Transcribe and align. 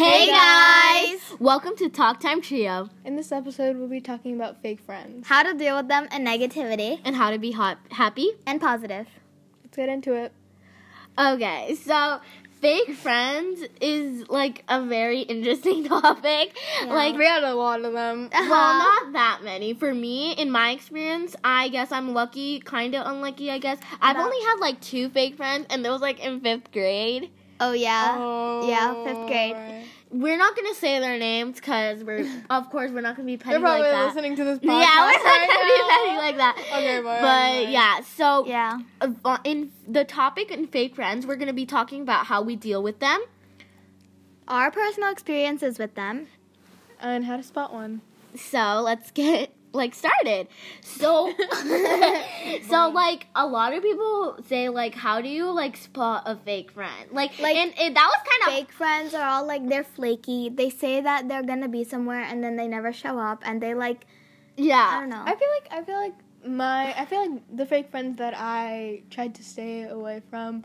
Hey 0.00 0.28
guys! 0.28 1.20
Welcome 1.38 1.76
to 1.76 1.90
Talk 1.90 2.20
Time 2.20 2.40
Trio 2.40 2.88
In 3.04 3.16
this 3.16 3.30
episode, 3.30 3.76
we'll 3.76 3.86
be 3.86 4.00
talking 4.00 4.34
about 4.34 4.62
fake 4.62 4.80
friends. 4.80 5.26
How 5.28 5.42
to 5.42 5.52
deal 5.52 5.76
with 5.76 5.88
them 5.88 6.08
and 6.10 6.26
negativity 6.26 6.98
and 7.04 7.14
how 7.14 7.30
to 7.30 7.38
be 7.38 7.52
hot, 7.52 7.76
happy. 7.90 8.30
and 8.46 8.62
positive. 8.62 9.06
Let's 9.62 9.76
get 9.76 9.90
into 9.90 10.14
it. 10.14 10.32
Okay, 11.18 11.74
so 11.74 12.18
fake 12.62 12.94
friends 12.94 13.62
is 13.82 14.26
like 14.30 14.64
a 14.70 14.82
very 14.86 15.20
interesting 15.20 15.84
topic. 15.88 16.56
Yeah. 16.82 16.94
Like, 16.94 17.16
We 17.18 17.26
had 17.26 17.44
a 17.44 17.54
lot 17.54 17.84
of 17.84 17.92
them. 17.92 18.30
Uh-huh. 18.32 18.48
well, 18.48 18.78
not 18.78 19.12
that 19.12 19.40
many. 19.44 19.74
For 19.74 19.92
me, 19.92 20.32
in 20.32 20.50
my 20.50 20.70
experience, 20.70 21.36
I 21.44 21.68
guess 21.68 21.92
I'm 21.92 22.14
lucky, 22.14 22.60
kind 22.60 22.94
of 22.94 23.06
unlucky, 23.06 23.50
I 23.50 23.58
guess. 23.58 23.76
I've 24.00 24.16
About- 24.16 24.24
only 24.32 24.42
had 24.46 24.60
like 24.60 24.80
two 24.80 25.10
fake 25.10 25.36
friends, 25.36 25.66
and 25.68 25.84
those 25.84 26.00
like 26.00 26.20
in 26.20 26.40
fifth 26.40 26.72
grade. 26.72 27.30
Oh 27.60 27.72
yeah. 27.72 28.16
Oh, 28.18 28.66
Yeah, 28.68 29.04
fifth 29.04 29.26
grade. 29.26 29.84
We're 30.12 30.36
not 30.38 30.56
gonna 30.56 30.74
say 30.74 30.98
their 30.98 31.18
names 31.18 31.56
because 31.56 32.02
we're, 32.02 32.26
of 32.50 32.68
course, 32.70 32.90
we're 32.90 33.00
not 33.00 33.14
gonna 33.16 33.26
be 33.26 33.36
petty 33.36 33.58
like 33.58 33.62
that. 33.62 33.78
They're 33.78 33.90
probably 33.90 33.92
like 33.92 34.06
listening 34.14 34.36
to 34.36 34.44
this 34.44 34.58
podcast. 34.58 34.62
yeah, 34.82 35.06
we're 35.06 35.12
not 35.12 35.24
right 35.24 35.48
gonna 35.48 35.68
be 35.68 36.06
petty 36.08 36.16
like 36.18 36.36
that. 36.38 36.56
Okay, 36.58 36.96
but, 37.00 37.20
But 37.20 37.26
anyway. 37.52 37.72
yeah, 37.72 38.00
so 38.00 38.46
Yeah. 38.46 38.78
uh, 39.24 39.38
in 39.44 39.70
the 39.86 40.04
topic 40.04 40.50
in 40.50 40.66
fake 40.66 40.96
friends, 40.96 41.26
we're 41.26 41.36
gonna 41.36 41.52
be 41.52 41.66
talking 41.66 42.02
about 42.02 42.26
how 42.26 42.42
we 42.42 42.56
deal 42.56 42.82
with 42.82 42.98
them. 42.98 43.22
Our 44.48 44.70
personal 44.72 45.10
experiences 45.12 45.78
with 45.78 45.94
them. 45.94 46.26
And 46.98 47.24
how 47.24 47.36
to 47.36 47.42
spot 47.42 47.72
one. 47.72 48.00
So 48.34 48.80
let's 48.84 49.10
get 49.12 49.54
like 49.72 49.94
started. 49.94 50.48
So, 50.82 51.32
so 51.38 51.38
mm-hmm. 51.38 52.94
like 52.94 53.26
a 53.34 53.46
lot 53.46 53.72
of 53.72 53.82
people 53.82 54.38
say 54.46 54.68
like, 54.68 54.94
how 54.94 55.20
do 55.20 55.28
you 55.28 55.50
like 55.50 55.76
spot 55.76 56.24
a 56.26 56.36
fake 56.36 56.72
friend? 56.72 57.10
Like, 57.12 57.38
Like, 57.38 57.56
and, 57.56 57.78
and 57.78 57.96
that 57.96 58.06
was 58.06 58.28
kind 58.28 58.48
of 58.48 58.58
Fake 58.58 58.72
friends 58.72 59.14
are 59.14 59.28
all 59.28 59.46
like 59.46 59.68
they're 59.68 59.84
flaky. 59.84 60.48
They 60.48 60.70
say 60.70 61.00
that 61.00 61.28
they're 61.28 61.42
gonna 61.42 61.68
be 61.68 61.84
somewhere 61.84 62.22
and 62.22 62.42
then 62.42 62.56
they 62.56 62.68
never 62.68 62.92
show 62.92 63.18
up 63.18 63.42
and 63.44 63.60
they 63.60 63.74
like 63.74 64.06
yeah. 64.56 64.90
I 64.92 65.00
don't 65.00 65.08
know. 65.08 65.22
I 65.24 65.34
feel 65.34 65.48
like 65.60 65.68
I 65.70 65.84
feel 65.84 65.96
like 65.96 66.14
my 66.46 66.94
I 66.98 67.04
feel 67.06 67.30
like 67.30 67.56
the 67.56 67.66
fake 67.66 67.90
friends 67.90 68.18
that 68.18 68.34
I 68.36 69.02
tried 69.10 69.34
to 69.36 69.44
stay 69.44 69.84
away 69.84 70.22
from 70.30 70.64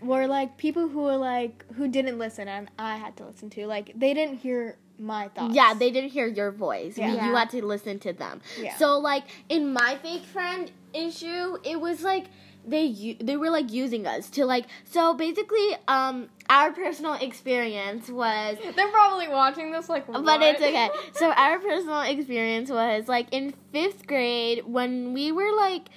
were 0.00 0.26
like 0.26 0.56
people 0.56 0.88
who 0.88 1.00
were 1.00 1.16
like 1.16 1.64
who 1.74 1.88
didn't 1.88 2.18
listen 2.18 2.48
and 2.48 2.70
I 2.78 2.96
had 2.96 3.16
to 3.18 3.26
listen 3.26 3.50
to. 3.50 3.66
Like 3.66 3.92
they 3.94 4.14
didn't 4.14 4.38
hear 4.38 4.78
my 4.98 5.28
thoughts. 5.28 5.54
Yeah, 5.54 5.74
they 5.74 5.90
didn't 5.90 6.10
hear 6.10 6.26
your 6.26 6.50
voice. 6.50 6.96
Yeah. 6.96 7.12
You 7.12 7.34
had 7.34 7.50
to 7.50 7.64
listen 7.64 7.98
to 8.00 8.12
them. 8.12 8.40
Yeah. 8.58 8.76
So 8.76 8.98
like 8.98 9.24
in 9.48 9.72
my 9.72 9.96
fake 10.02 10.24
friend 10.24 10.70
issue, 10.94 11.58
it 11.64 11.80
was 11.80 12.02
like 12.02 12.26
they 12.66 13.16
they 13.20 13.36
were 13.36 13.50
like 13.50 13.72
using 13.72 14.06
us 14.06 14.28
to 14.30 14.44
like 14.44 14.66
so 14.84 15.14
basically 15.14 15.76
um 15.86 16.28
our 16.50 16.72
personal 16.72 17.14
experience 17.14 18.08
was 18.08 18.56
They're 18.76 18.90
probably 18.90 19.28
watching 19.28 19.70
this 19.70 19.88
like 19.88 20.06
but 20.06 20.42
it's 20.42 20.60
okay. 20.60 20.90
So 21.12 21.30
our 21.30 21.58
personal 21.58 22.00
experience 22.02 22.70
was 22.70 23.08
like 23.08 23.28
in 23.32 23.54
fifth 23.72 24.06
grade 24.06 24.64
when 24.66 25.12
we 25.12 25.32
were 25.32 25.54
like 25.56 25.88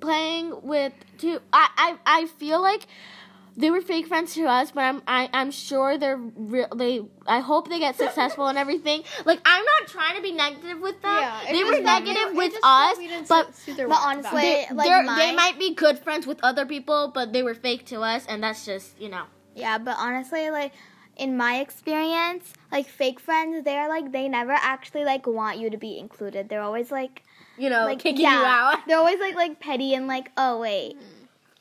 playing 0.00 0.54
with 0.62 0.92
two. 1.18 1.40
I 1.52 1.68
I, 1.76 2.20
I 2.22 2.26
feel 2.26 2.60
like 2.62 2.86
they 3.56 3.70
were 3.70 3.80
fake 3.80 4.06
friends 4.08 4.34
to 4.34 4.44
us, 4.46 4.72
but 4.72 4.80
I'm 4.82 5.02
I, 5.06 5.28
I'm 5.32 5.50
sure 5.50 5.96
they're 5.96 6.16
real. 6.16 6.68
They 6.74 7.00
I 7.26 7.40
hope 7.40 7.68
they 7.68 7.78
get 7.78 7.96
successful 7.96 8.46
and 8.48 8.58
everything. 8.58 9.02
Like 9.24 9.40
I'm 9.44 9.64
not 9.64 9.88
trying 9.88 10.16
to 10.16 10.22
be 10.22 10.32
negative 10.32 10.80
with 10.80 11.00
them. 11.02 11.16
Yeah, 11.16 11.40
they 11.52 11.62
were 11.64 11.70
that 11.70 11.78
we 11.78 11.84
negative 11.84 12.14
don't- 12.16 12.36
with 12.36 12.46
it's 12.46 12.54
just 12.56 12.62
that 12.62 13.20
us, 13.20 13.28
but 13.28 13.54
see- 13.54 13.62
see 13.72 13.76
their 13.76 13.88
but 13.88 13.98
honestly, 14.00 14.40
they, 14.42 14.66
like 14.72 14.88
they're- 14.88 15.02
my- 15.02 15.16
they 15.18 15.34
might 15.34 15.58
be 15.58 15.74
good 15.74 15.98
friends 15.98 16.26
with 16.26 16.40
other 16.42 16.66
people, 16.66 17.10
but 17.14 17.32
they 17.32 17.42
were 17.42 17.54
fake 17.54 17.84
to 17.86 18.00
us, 18.02 18.26
and 18.26 18.42
that's 18.42 18.64
just 18.64 18.98
you 19.00 19.08
know. 19.08 19.24
Yeah, 19.54 19.78
but 19.78 19.96
honestly, 19.98 20.50
like 20.50 20.72
in 21.16 21.36
my 21.36 21.60
experience, 21.60 22.52
like 22.72 22.88
fake 22.88 23.20
friends, 23.20 23.64
they're 23.64 23.88
like 23.88 24.10
they 24.10 24.28
never 24.28 24.52
actually 24.52 25.04
like 25.04 25.26
want 25.28 25.58
you 25.58 25.70
to 25.70 25.76
be 25.78 25.96
included. 25.98 26.48
They're 26.48 26.60
always 26.62 26.90
like 26.90 27.22
You 27.56 27.70
know, 27.70 27.84
like 27.84 28.00
kicking 28.00 28.22
yeah, 28.22 28.40
you 28.40 28.44
out. 28.46 28.78
They're 28.88 28.98
always 28.98 29.20
like 29.20 29.36
like 29.36 29.60
petty 29.60 29.94
and 29.94 30.08
like 30.08 30.32
oh 30.36 30.58
wait, 30.58 30.98
mm. 30.98 31.02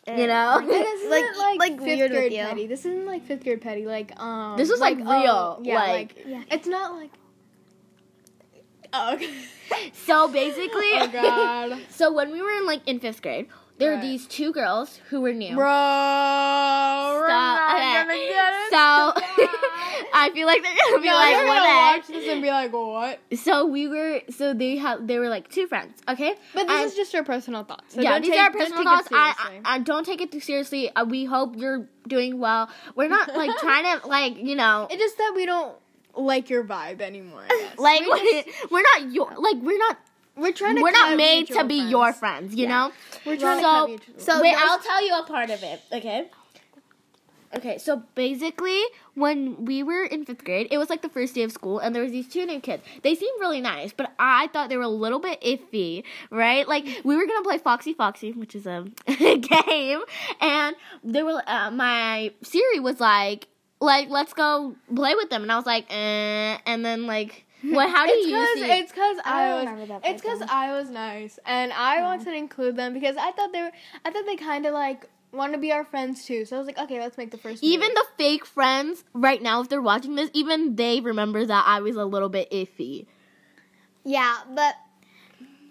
You 0.08 0.28
know? 0.28 0.56
Like, 0.58 0.68
this 0.68 0.88
isn't 0.94 1.10
like 1.10 1.38
like, 1.38 1.60
like 1.60 1.82
fifth 1.82 2.12
grade 2.12 2.32
petty. 2.34 2.68
This 2.68 2.82
isn't 2.82 3.06
like 3.06 3.26
fifth 3.26 3.44
grade 3.44 3.62
petty. 3.62 3.86
Like 3.86 4.20
um, 4.22 4.58
This 4.58 4.70
is 4.70 4.80
like, 4.80 4.98
oh, 5.00 5.22
real, 5.22 5.60
yeah, 5.64 5.76
like- 5.76 6.16
like, 6.18 6.26
Yeah. 6.28 6.44
it's 6.52 6.68
not 6.68 6.94
like. 6.96 7.12
Oh, 8.96 9.14
okay. 9.16 9.30
So 9.94 10.28
basically, 10.28 10.92
oh 10.94 11.08
god, 11.08 11.80
so 11.90 12.14
when 12.14 12.32
we 12.32 12.42
were 12.42 12.52
in 12.52 12.66
like 12.66 12.82
in 12.88 13.00
fifth 13.00 13.22
grade, 13.22 13.48
there 13.78 13.96
were 13.96 14.02
these 14.02 14.28
two 14.28 14.52
girls 14.54 15.00
who 15.10 15.22
were 15.22 15.34
new. 15.34 15.56
bro, 15.56 15.66
Stop. 17.26 17.76
Okay. 17.76 17.94
gonna 17.94 18.14
get 18.18 18.54
it. 18.54 18.64
So 18.74 18.80
I 20.16 20.32
feel 20.34 20.48
like 20.48 20.64
they're 20.64 20.76
gonna 20.90 21.02
be 21.02 21.08
no, 21.08 21.14
like, 21.16 21.36
what 21.36 21.46
gonna 21.46 21.98
watch 21.98 22.08
this 22.08 22.28
and 22.30 22.42
be 22.42 22.50
like, 22.50 22.72
what? 22.74 23.20
So 23.40 23.66
we 23.68 23.88
were, 23.88 24.22
so 24.32 24.54
they 24.54 24.78
had, 24.78 25.08
they 25.08 25.20
were 25.20 25.30
like 25.30 25.50
two 25.50 25.68
friends, 25.68 25.94
okay? 26.08 26.36
But 26.54 26.68
this 26.68 26.76
And- 26.78 26.86
is 26.86 26.96
just 26.96 27.14
your 27.14 27.24
personal 27.24 27.64
thoughts. 27.64 27.94
So 27.96 28.02
yeah, 28.02 28.14
don't 28.14 28.22
these 28.22 28.32
take- 28.32 28.40
are 28.40 28.46
our 28.46 28.52
personal 28.52 28.84
thoughts. 28.84 29.08
I. 29.12 29.36
I, 29.66 29.76
I 29.76 29.80
don't 29.80 30.06
take 30.06 30.22
it 30.22 30.32
too 30.32 30.40
seriously. 30.40 30.94
Uh, 30.96 31.06
we 31.06 31.26
hope 31.26 31.56
you're 31.58 31.88
doing 32.08 32.40
well. 32.40 32.70
We're 32.96 33.10
not 33.10 33.36
like 33.36 33.56
trying 33.60 34.00
to 34.00 34.08
like 34.08 34.38
you 34.38 34.56
know 34.56 34.88
It's 34.90 35.02
just 35.02 35.18
that 35.18 35.34
we 35.36 35.46
don't 35.46 35.76
like 36.16 36.50
your 36.50 36.64
vibe 36.64 37.02
anymore. 37.02 37.46
Like 37.78 38.02
we 38.02 38.44
we're 38.72 38.84
not 38.96 39.12
your 39.12 39.34
like 39.38 39.58
we're 39.62 39.78
not 39.80 39.98
we're 40.36 40.52
trying 40.52 40.76
to. 40.76 40.82
we're 40.82 40.92
not 40.92 41.16
made 41.18 41.48
to 41.48 41.64
be 41.66 41.78
friends. 41.80 41.92
your 41.92 42.14
friends. 42.14 42.56
You 42.56 42.64
Yeah. 42.68 42.70
know. 42.70 42.92
We're 43.26 43.38
trying 43.38 43.62
So- 43.62 43.84
to 43.86 43.88
mutual. 43.90 44.20
so 44.20 44.42
Wait, 44.42 44.56
I'll 44.58 44.80
tell 44.80 45.06
you 45.06 45.16
a 45.18 45.24
part 45.24 45.50
of 45.50 45.62
it. 45.64 45.82
Okay. 45.92 46.28
Okay, 47.56 47.78
so 47.78 48.02
basically, 48.16 48.82
when 49.14 49.64
we 49.66 49.84
were 49.84 50.04
in 50.04 50.26
fifth 50.26 50.44
grade, 50.44 50.68
it 50.72 50.80
was 50.80 50.90
like 50.90 51.04
the 51.04 51.10
first 51.10 51.36
day 51.36 51.44
of 51.44 51.52
school, 51.52 51.78
and 51.78 51.94
there 51.94 52.02
was 52.02 52.12
these 52.12 52.28
two 52.28 52.48
new 52.48 52.60
kids. 52.60 52.82
They 53.04 53.14
seemed 53.14 53.40
really 53.40 53.62
nice, 53.62 53.94
but 53.94 54.12
I 54.18 54.48
thought 54.48 54.70
they 54.70 54.78
were 54.78 54.82
a 54.82 54.88
little 54.88 55.20
bit 55.20 55.40
iffy, 55.42 56.04
right? 56.32 56.68
Like 56.68 56.84
we 57.04 57.16
were 57.16 57.28
gonna 57.28 57.44
play 57.44 57.60
Foxy 57.60 57.94
Foxy, 57.94 58.32
which 58.32 58.56
is 58.56 58.66
a 58.66 58.88
game, 59.08 60.02
and 60.42 60.76
they 61.04 61.22
were. 61.22 61.44
Uh, 61.46 61.70
my 61.70 62.32
Siri 62.42 62.80
was 62.80 63.00
like, 63.00 63.48
like 63.80 64.10
let's 64.10 64.34
go 64.34 64.76
play 64.96 65.14
with 65.14 65.30
them, 65.30 65.44
and 65.44 65.52
I 65.52 65.56
was 65.56 65.68
like, 65.68 65.86
eh, 65.92 66.58
and 66.66 66.84
then 66.84 67.06
like, 67.06 67.43
what? 67.64 67.90
How 67.90 68.06
do 68.06 68.12
it's 68.14 68.28
you 68.28 68.36
cause, 68.36 68.54
see? 68.56 68.80
it's 68.80 68.92
because 68.92 69.18
I 69.26 69.44
I, 69.44 69.64
was 69.64 70.02
it's 70.04 70.22
because 70.22 70.42
I 70.42 70.78
was 70.78 70.90
nice 70.90 71.40
and 71.46 71.72
I 71.72 71.98
uh-huh. 71.98 72.06
wanted 72.06 72.26
to 72.26 72.36
include 72.36 72.76
them 72.76 72.94
because 72.94 73.16
I 73.18 73.32
thought 73.32 73.52
they 73.52 73.62
were 73.62 73.72
I 74.06 74.12
thought 74.12 74.26
they 74.26 74.36
kind 74.36 74.66
of 74.66 74.74
like 74.74 75.10
want 75.32 75.54
to 75.54 75.60
be 75.60 75.72
our 75.72 75.84
friends 75.84 76.26
too. 76.26 76.46
So 76.46 76.56
I 76.56 76.60
was 76.60 76.68
like, 76.68 76.78
okay, 76.78 77.00
let's 77.00 77.18
make 77.18 77.32
the 77.32 77.38
first. 77.38 77.64
even 77.64 77.90
move. 77.90 77.96
the 77.96 78.06
fake 78.18 78.46
friends 78.46 79.04
right 79.14 79.42
now, 79.42 79.62
if 79.62 79.70
they're 79.70 79.82
watching 79.82 80.16
this, 80.16 80.30
even 80.34 80.76
they 80.76 81.02
remember 81.02 81.46
that 81.46 81.64
I 81.68 81.82
was 81.82 81.96
a 81.96 82.06
little 82.06 82.30
bit 82.30 82.52
iffy. 82.52 83.08
Yeah, 84.04 84.38
but 84.54 84.76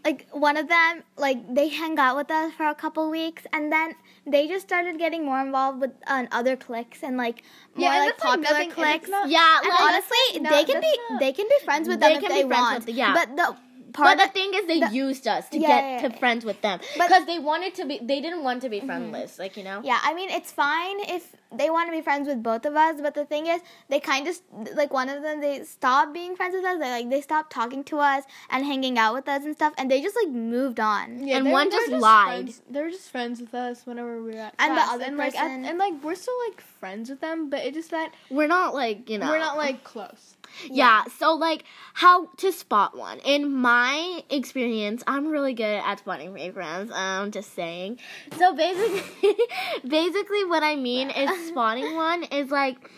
like 0.05 0.27
one 0.33 0.57
of 0.57 0.69
them, 0.69 1.03
like 1.17 1.55
they 1.55 1.69
hang 1.69 1.99
out 1.99 2.17
with 2.17 2.31
us 2.31 2.53
for 2.55 2.67
a 2.67 2.75
couple 2.75 3.09
weeks, 3.11 3.43
and 3.53 3.71
then 3.73 3.95
they 4.27 4.49
just 4.49 4.67
started 4.67 4.99
getting 4.99 5.25
more 5.25 5.41
involved 5.41 5.81
with 5.81 5.93
other 6.09 6.57
cliques 6.57 7.03
and 7.03 7.17
like 7.17 7.43
more 7.75 7.85
Yeah, 7.91 7.99
like 7.99 8.09
like, 8.09 8.19
popular 8.19 8.53
nothing- 8.53 8.71
cliques. 8.73 9.09
Yeah, 9.27 9.59
and 9.63 9.69
like, 9.69 9.81
honestly, 9.81 10.41
no, 10.41 10.51
they 10.51 10.65
can 10.65 10.81
be 10.81 10.99
not- 11.11 11.21
they 11.21 11.33
can 11.33 11.47
be 11.49 11.65
friends 11.65 11.89
with 11.89 12.01
They 12.01 12.15
them 12.15 12.23
can 12.23 12.31
if 12.33 12.37
be 12.37 12.43
they 12.43 12.45
want. 12.45 12.87
with- 12.87 12.95
yeah. 12.95 13.15
But 13.15 13.37
the 13.37 13.57
But 13.97 14.19
the 14.19 14.25
of, 14.25 14.33
thing 14.33 14.55
is, 14.55 14.67
they 14.67 14.81
the- 14.81 14.91
used 14.91 15.27
us 15.27 15.49
to 15.51 15.59
Yeah, 15.59 15.69
get 15.69 16.03
yeah, 16.03 16.09
to 16.09 16.17
friends 16.19 16.45
with 16.45 16.61
them 16.63 16.81
because 16.95 17.27
they 17.27 17.39
wanted 17.39 17.75
to 17.77 17.85
be. 17.87 17.99
They 18.03 18.21
didn't 18.21 18.43
want 18.43 18.63
to 18.63 18.69
be 18.69 18.79
mm-hmm. 18.79 18.87
friendless, 18.87 19.39
like 19.39 19.57
you 19.57 19.65
know. 19.65 19.81
yeah, 19.85 19.99
I 20.03 20.15
mean 20.15 20.31
it's 20.31 20.51
fine 20.53 21.01
if 21.01 21.35
they 21.55 21.69
want 21.69 21.89
to 21.89 21.93
be 21.93 22.01
friends 22.01 22.27
with 22.29 22.43
both 22.43 22.65
of 22.65 22.75
us, 22.77 23.01
but 23.01 23.15
the 23.15 23.25
thing 23.27 23.47
is, 23.47 23.61
they 23.89 24.01
kind 24.01 24.27
of 24.29 24.37
like 24.75 24.93
one 24.93 25.09
of 25.09 25.23
them 25.23 25.41
they 25.41 25.63
stopped 25.65 26.13
being 26.15 26.35
friends 26.37 26.55
with 26.55 26.65
us. 26.65 26.79
They 26.79 26.91
like 26.91 27.11
they 27.11 27.21
stopped 27.21 27.53
talking 27.53 27.85
to 27.85 27.99
us 27.99 28.25
and 28.51 28.65
hanging 28.65 28.99
out 28.99 29.15
with 29.15 29.29
us 29.29 29.45
and 29.45 29.55
stuff, 29.55 29.75
and 29.79 29.91
they 29.91 30.01
just 30.01 30.17
like 30.17 30.33
moved 30.33 30.81
on. 30.81 31.27
Yeah, 31.27 31.37
and 31.39 31.51
one 31.51 31.67
were- 31.67 31.71
they 31.71 31.77
just 31.77 31.91
lied. 31.93 32.27
friends- 32.45 32.63
They 32.71 32.83
were 32.83 32.91
just 32.91 33.11
friends 33.11 33.41
with 33.41 33.55
us 33.55 33.85
whenever 33.87 34.23
we 34.23 34.33
were 34.33 34.39
at 34.41 34.55
And 34.59 34.77
the 34.77 34.81
other 34.81 35.05
and, 35.05 35.17
like, 35.17 35.35
at- 35.35 35.43
person- 35.43 35.65
and 35.67 35.79
like 35.79 35.95
we're 36.03 36.15
still 36.15 36.35
like 36.49 36.61
friends 36.61 37.11
with 37.11 37.21
them, 37.21 37.51
but 37.51 37.61
it 37.61 37.75
just 37.75 37.91
that 37.91 38.13
We're 38.31 38.47
not 38.47 38.75
like 38.75 39.11
you 39.11 39.19
know. 39.19 39.29
we're 39.29 39.39
not 39.39 39.57
like 39.57 39.85
close. 39.85 40.32
Yeah. 40.71 41.05
So 41.19 41.35
like 41.35 41.65
how 41.95 42.27
to 42.39 42.53
spot 42.53 42.97
one. 42.97 43.19
In 43.21 43.55
my 43.55 44.23
experience, 44.31 45.03
I'm 45.07 45.29
really 45.29 45.55
good 45.55 45.83
at 45.85 46.01
spotting 46.01 46.35
fake 46.35 46.55
friends. 46.55 46.91
I'm 46.95 47.31
just 47.31 47.55
saying. 47.55 47.99
So 48.39 48.55
basically, 48.55 49.35
basically 49.87 50.45
what 50.45 50.63
I 50.63 50.77
mean 50.77 51.11
is 51.11 51.49
spotting 51.49 51.95
one 51.95 52.25
is 52.25 52.51
like, 52.51 52.91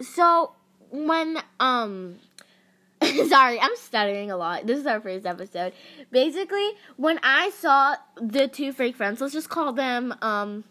so 0.00 0.52
when 0.90 1.38
um. 1.58 2.16
Sorry, 3.28 3.58
I'm 3.58 3.74
stuttering 3.76 4.30
a 4.30 4.36
lot. 4.36 4.66
This 4.66 4.78
is 4.78 4.84
our 4.84 5.00
first 5.00 5.24
episode. 5.24 5.72
Basically, 6.10 6.72
when 6.98 7.18
I 7.22 7.48
saw 7.48 7.96
the 8.16 8.46
two 8.46 8.74
fake 8.74 8.94
friends, 8.94 9.22
let's 9.22 9.32
just 9.32 9.48
call 9.48 9.72
them 9.72 10.14
um 10.20 10.64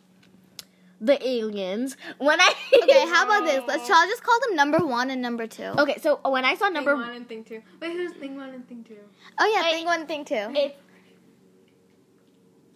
the 1.02 1.26
aliens. 1.28 1.98
When 2.18 2.40
I 2.40 2.54
Okay, 2.84 3.06
how 3.08 3.26
about 3.26 3.46
this? 3.46 3.64
Let's 3.68 3.88
shall 3.88 3.98
I 3.98 4.08
just 4.10 4.24
call 4.24 4.40
them 4.48 4.56
number 4.56 4.80
one 4.80 5.10
and 5.10 5.22
number 5.22 5.48
two. 5.48 5.64
Okay, 5.78 5.98
so 6.00 6.20
uh, 6.24 6.30
when 6.30 6.46
I 6.46 6.56
saw 6.56 6.70
number 6.70 6.92
thing 6.92 7.02
one 7.02 7.16
and 7.16 7.28
thing 7.28 7.44
two. 7.44 7.62
Wait, 7.82 7.92
who's 7.94 8.14
thing 8.14 8.36
one 8.36 8.50
and 8.50 8.68
thing 8.68 8.84
two? 8.84 8.98
Oh 9.40 9.54
yeah, 9.54 9.64
Wait. 9.64 9.76
thing 9.76 9.86
one, 9.86 10.08
thing 10.08 10.26
two. 10.26 10.36
It, 10.36 10.78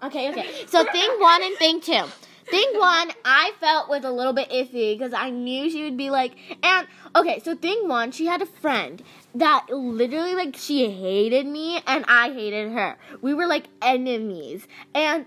okay, 0.04 0.30
okay. 0.31 0.50
So 0.68 0.84
thing 0.86 1.10
one 1.20 1.44
and 1.44 1.58
thing 1.58 1.81
two. 1.81 2.04
thing 2.46 2.72
one, 2.78 3.12
I 3.24 3.54
felt 3.60 3.90
was 3.90 4.04
a 4.04 4.12
little 4.12 4.34
bit 4.34 4.50
iffy 4.50 4.98
because 4.98 5.14
I 5.14 5.30
knew 5.30 5.70
she 5.70 5.84
would 5.84 5.98
be 5.98 6.10
like, 6.10 6.34
and 6.62 6.88
okay, 7.16 7.40
so 7.40 7.56
thing 7.56 7.88
one, 7.88 8.12
she 8.12 8.25
had 8.25 8.42
a 8.42 8.46
friend 8.46 9.02
that 9.36 9.68
literally 9.70 10.36
like 10.36 10.56
she 10.56 10.90
hated 10.92 11.46
me 11.48 11.81
and 11.88 12.06
I 12.08 12.31
hated 12.31 12.72
her. 12.72 12.98
We 13.22 13.34
were 13.34 13.48
like 13.48 13.66
enemies, 13.81 14.68
and 14.94 15.25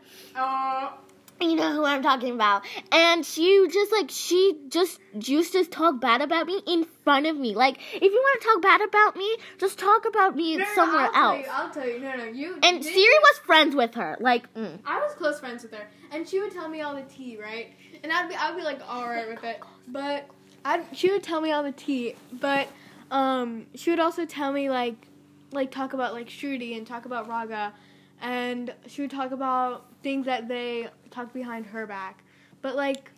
you 1.40 1.54
know 1.54 1.72
who 1.72 1.84
I'm 1.84 2.02
talking 2.02 2.34
about. 2.34 2.64
And 2.92 3.24
she 3.24 3.66
just 3.70 3.92
like 3.92 4.10
she 4.10 4.56
just 4.68 4.98
used 5.20 5.52
to 5.52 5.64
talk 5.64 6.00
bad 6.00 6.20
about 6.20 6.46
me 6.46 6.60
in 6.66 6.84
front 7.04 7.26
of 7.26 7.36
me. 7.36 7.54
Like 7.54 7.78
if 7.94 8.02
you 8.02 8.10
want 8.10 8.40
to 8.40 8.48
talk 8.48 8.62
bad 8.62 8.80
about 8.80 9.16
me, 9.16 9.36
just 9.58 9.78
talk 9.78 10.06
about 10.06 10.36
me 10.36 10.62
somewhere 10.74 11.08
I'll 11.12 11.34
else. 11.34 11.46
Tell 11.46 11.54
you, 11.54 11.62
I'll 11.64 11.70
tell 11.70 11.88
you. 11.88 12.00
No, 12.00 12.16
no, 12.16 12.24
you. 12.24 12.58
And 12.62 12.82
Siri 12.82 12.96
you- 13.00 13.20
was 13.22 13.38
friends 13.40 13.74
with 13.74 13.94
her. 13.94 14.16
Like, 14.20 14.52
mm. 14.54 14.78
I 14.84 14.98
was 15.00 15.12
close 15.14 15.40
friends 15.40 15.62
with 15.62 15.72
her, 15.72 15.86
and 16.10 16.28
she 16.28 16.40
would 16.40 16.52
tell 16.52 16.68
me 16.68 16.80
all 16.80 16.94
the 16.94 17.02
tea, 17.02 17.38
right? 17.40 17.72
And 18.02 18.12
I'd 18.12 18.28
be, 18.28 18.34
I'd 18.34 18.56
be 18.56 18.62
like, 18.62 18.80
all 18.88 19.06
right 19.06 19.28
with 19.28 19.42
it, 19.44 19.60
but 19.88 20.28
I, 20.64 20.82
she 20.92 21.10
would 21.10 21.22
tell 21.22 21.40
me 21.40 21.52
all 21.52 21.62
the 21.62 21.72
tea, 21.72 22.14
but 22.32 22.68
um, 23.10 23.66
she 23.74 23.90
would 23.90 24.00
also 24.00 24.24
tell 24.26 24.52
me 24.52 24.68
like, 24.68 25.06
like 25.52 25.70
talk 25.70 25.92
about 25.92 26.12
like 26.12 26.28
Shruti 26.28 26.76
and 26.76 26.86
talk 26.86 27.06
about 27.06 27.28
Raga, 27.28 27.72
and 28.20 28.74
she 28.86 29.02
would 29.02 29.10
talk 29.10 29.30
about 29.32 29.86
things 30.02 30.26
that 30.26 30.48
they 30.48 30.88
talked 31.16 31.32
behind 31.32 31.66
her 31.66 31.86
back, 31.86 32.22
but 32.62 32.76
like, 32.76 33.10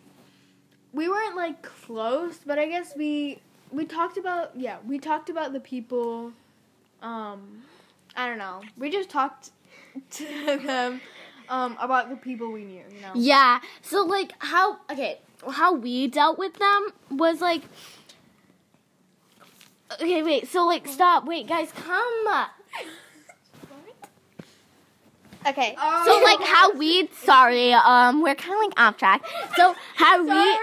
we 0.92 1.08
weren't 1.08 1.36
like 1.36 1.62
close, 1.62 2.38
but 2.46 2.58
I 2.58 2.66
guess 2.66 2.94
we 2.96 3.40
we 3.70 3.84
talked 3.84 4.16
about 4.16 4.52
yeah 4.56 4.78
we 4.86 4.98
talked 4.98 5.28
about 5.28 5.52
the 5.52 5.60
people, 5.60 6.32
um, 7.02 7.62
I 8.16 8.28
don't 8.28 8.38
know, 8.38 8.62
we 8.76 8.90
just 8.90 9.10
talked 9.10 9.50
to 10.12 10.24
them 10.64 11.00
um, 11.48 11.76
about 11.80 12.08
the 12.08 12.16
people 12.16 12.52
we 12.52 12.64
knew, 12.64 12.84
you 12.94 13.00
know. 13.02 13.12
yeah. 13.14 13.60
So 13.82 14.04
like 14.04 14.32
how 14.38 14.78
okay, 14.90 15.18
how 15.50 15.74
we 15.74 16.06
dealt 16.06 16.38
with 16.38 16.54
them 16.54 16.88
was 17.10 17.40
like. 17.40 17.62
Okay, 19.90 20.22
wait. 20.22 20.46
So 20.48 20.66
like, 20.66 20.86
stop. 20.86 21.24
Wait, 21.24 21.46
guys, 21.46 21.72
come. 21.72 22.46
Okay. 25.48 25.74
Oh. 25.78 26.04
So 26.06 26.24
like 26.24 26.40
how 26.46 26.72
we 26.72 27.08
sorry, 27.22 27.72
um 27.72 28.22
we're 28.22 28.34
kind 28.34 28.54
of 28.54 28.60
like 28.68 28.80
off 28.80 28.96
track. 28.96 29.24
So 29.56 29.74
how 29.96 30.22
we 30.24 30.58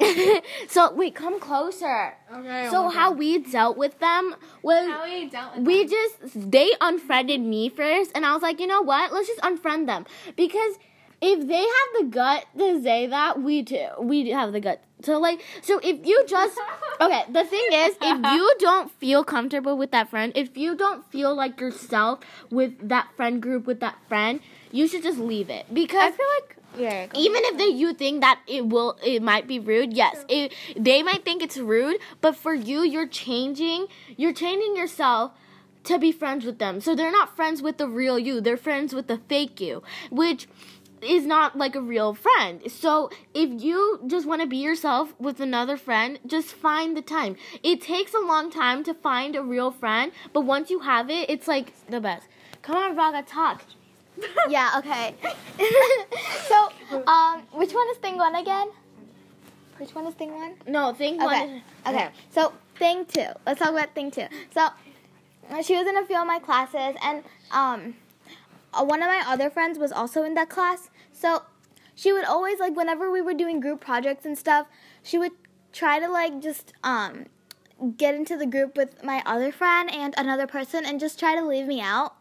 So 0.68 0.92
wait, 0.94 1.14
come 1.14 1.38
closer. 1.38 2.14
Okay. 2.32 2.68
So 2.70 2.88
how 2.88 3.12
we 3.12 3.38
dealt 3.38 3.76
with 3.76 3.98
them 3.98 4.34
was 4.62 4.88
how 4.88 5.04
we 5.04 5.28
dealt 5.28 5.56
with 5.56 5.66
we 5.66 5.86
just 5.86 6.50
they 6.50 6.70
unfriended 6.80 7.40
me 7.40 7.68
first 7.68 8.10
and 8.14 8.24
I 8.24 8.32
was 8.32 8.42
like, 8.42 8.60
"You 8.60 8.66
know 8.66 8.82
what? 8.82 9.12
Let's 9.12 9.28
just 9.28 9.40
unfriend 9.40 9.86
them." 9.86 10.06
Because 10.36 10.74
if 11.22 11.46
they 11.46 11.54
have 11.54 11.90
the 12.00 12.04
gut 12.10 12.46
to 12.58 12.82
say 12.82 13.06
that, 13.06 13.40
we 13.40 13.62
too. 13.62 13.88
We 14.00 14.30
have 14.30 14.52
the 14.52 14.60
gut. 14.60 14.82
So 15.02 15.18
like 15.18 15.40
so 15.62 15.80
if 15.82 16.04
you 16.04 16.24
just 16.26 16.58
Okay, 17.00 17.24
the 17.30 17.44
thing 17.44 17.66
is, 17.72 17.96
if 18.00 18.32
you 18.34 18.54
don't 18.58 18.90
feel 18.90 19.24
comfortable 19.24 19.76
with 19.76 19.92
that 19.92 20.10
friend, 20.10 20.32
if 20.34 20.56
you 20.56 20.74
don't 20.74 21.08
feel 21.10 21.34
like 21.34 21.60
yourself 21.60 22.20
with 22.50 22.88
that 22.88 23.08
friend 23.16 23.40
group 23.40 23.66
with 23.66 23.80
that 23.80 23.96
friend, 24.08 24.40
you 24.72 24.88
should 24.88 25.02
just 25.02 25.18
leave 25.18 25.48
it 25.48 25.72
because 25.72 26.02
I 26.02 26.10
feel 26.10 26.26
like 26.40 26.56
yeah. 26.76 27.06
even 27.14 27.42
if 27.44 27.58
they 27.58 27.68
you 27.68 27.92
think 27.92 28.20
that 28.22 28.40
it 28.46 28.66
will 28.66 28.98
it 29.04 29.22
might 29.22 29.46
be 29.46 29.58
rude 29.58 29.92
yes 29.92 30.24
it, 30.28 30.54
they 30.76 31.02
might 31.02 31.24
think 31.24 31.42
it's 31.42 31.58
rude 31.58 31.98
but 32.20 32.34
for 32.34 32.54
you 32.54 32.82
you're 32.82 33.06
changing 33.06 33.86
you're 34.16 34.32
changing 34.32 34.74
yourself 34.74 35.32
to 35.84 35.98
be 35.98 36.12
friends 36.12 36.46
with 36.46 36.58
them 36.58 36.80
so 36.80 36.94
they're 36.94 37.12
not 37.12 37.36
friends 37.36 37.60
with 37.60 37.76
the 37.76 37.86
real 37.86 38.18
you 38.18 38.40
they're 38.40 38.56
friends 38.56 38.94
with 38.94 39.06
the 39.06 39.18
fake 39.28 39.60
you 39.60 39.82
which 40.10 40.48
is 41.02 41.26
not 41.26 41.56
like 41.58 41.74
a 41.74 41.80
real 41.80 42.14
friend 42.14 42.60
so 42.70 43.10
if 43.34 43.62
you 43.62 44.00
just 44.06 44.26
want 44.26 44.40
to 44.40 44.46
be 44.46 44.56
yourself 44.58 45.14
with 45.18 45.40
another 45.40 45.76
friend 45.76 46.18
just 46.26 46.52
find 46.52 46.96
the 46.96 47.02
time 47.02 47.36
it 47.62 47.80
takes 47.80 48.14
a 48.14 48.20
long 48.20 48.50
time 48.50 48.82
to 48.84 48.94
find 48.94 49.34
a 49.36 49.42
real 49.42 49.70
friend 49.70 50.12
but 50.32 50.42
once 50.42 50.70
you 50.70 50.80
have 50.80 51.10
it 51.10 51.28
it's 51.28 51.48
like 51.48 51.72
the 51.88 52.00
best 52.00 52.26
come 52.62 52.76
on 52.76 52.96
raga 52.96 53.22
talk 53.26 53.62
yeah. 54.50 54.74
Okay. 54.76 55.14
so, 56.48 56.68
um, 57.06 57.42
which 57.52 57.72
one 57.72 57.88
is 57.88 57.96
thing 57.96 58.18
one 58.18 58.34
again? 58.34 58.68
Which 59.78 59.94
one 59.94 60.06
is 60.06 60.14
thing 60.14 60.34
one? 60.34 60.52
no 60.66 60.92
think 60.92 61.20
one 61.22 61.34
Okay. 61.34 61.56
is- 61.56 61.62
Okay. 61.86 62.08
So 62.30 62.52
thing 62.78 63.06
two. 63.06 63.28
Let's 63.46 63.58
talk 63.58 63.70
about 63.70 63.94
thing 63.94 64.10
two. 64.10 64.26
So 64.54 64.68
she 65.62 65.76
was 65.76 65.86
in 65.86 65.96
a 65.96 66.04
few 66.04 66.18
of 66.20 66.26
my 66.26 66.38
classes, 66.38 66.94
and 67.02 67.24
um, 67.50 67.94
uh, 68.74 68.84
one 68.84 69.02
of 69.02 69.08
my 69.08 69.22
other 69.26 69.48
friends 69.50 69.78
was 69.78 69.92
also 69.92 70.22
in 70.24 70.34
that 70.34 70.50
class. 70.50 70.90
So 71.22 71.42
she 71.94 72.12
would 72.12 72.24
always 72.24 72.58
like 72.58 72.76
whenever 72.76 73.08
we 73.08 73.20
were 73.20 73.32
doing 73.32 73.60
group 73.60 73.80
projects 73.80 74.26
and 74.26 74.36
stuff, 74.36 74.66
she 75.04 75.18
would 75.18 75.30
try 75.72 76.00
to 76.00 76.08
like 76.10 76.42
just 76.42 76.72
um 76.82 77.26
get 77.96 78.16
into 78.16 78.36
the 78.36 78.46
group 78.46 78.76
with 78.76 79.04
my 79.04 79.22
other 79.24 79.52
friend 79.52 79.88
and 79.92 80.14
another 80.18 80.48
person 80.48 80.84
and 80.84 80.98
just 80.98 81.20
try 81.20 81.36
to 81.36 81.46
leave 81.46 81.66
me 81.66 81.80
out. 81.80 82.16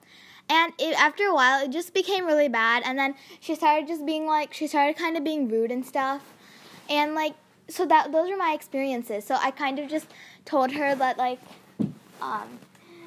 And 0.48 0.74
it, 0.78 0.94
after 1.00 1.24
a 1.24 1.34
while, 1.34 1.64
it 1.64 1.72
just 1.72 1.96
became 1.96 2.26
really 2.28 2.48
bad. 2.48 2.84
And 2.86 2.98
then 3.00 3.16
she 3.40 3.56
started 3.56 3.88
just 3.88 4.06
being 4.06 4.28
like, 4.28 4.54
she 4.54 4.68
started 4.68 4.98
kind 4.98 5.18
of 5.18 5.24
being 5.24 5.48
rude 5.50 5.72
and 5.72 5.84
stuff. 5.84 6.22
And 6.88 7.16
like, 7.16 7.34
so 7.68 7.86
that 7.88 8.12
those 8.12 8.30
were 8.30 8.38
my 8.38 8.54
experiences. 8.54 9.26
So 9.26 9.36
I 9.36 9.50
kind 9.50 9.80
of 9.80 9.90
just 9.90 10.08
told 10.46 10.74
her 10.74 10.94
that 10.94 11.18
like, 11.18 11.40
um, 12.22 12.60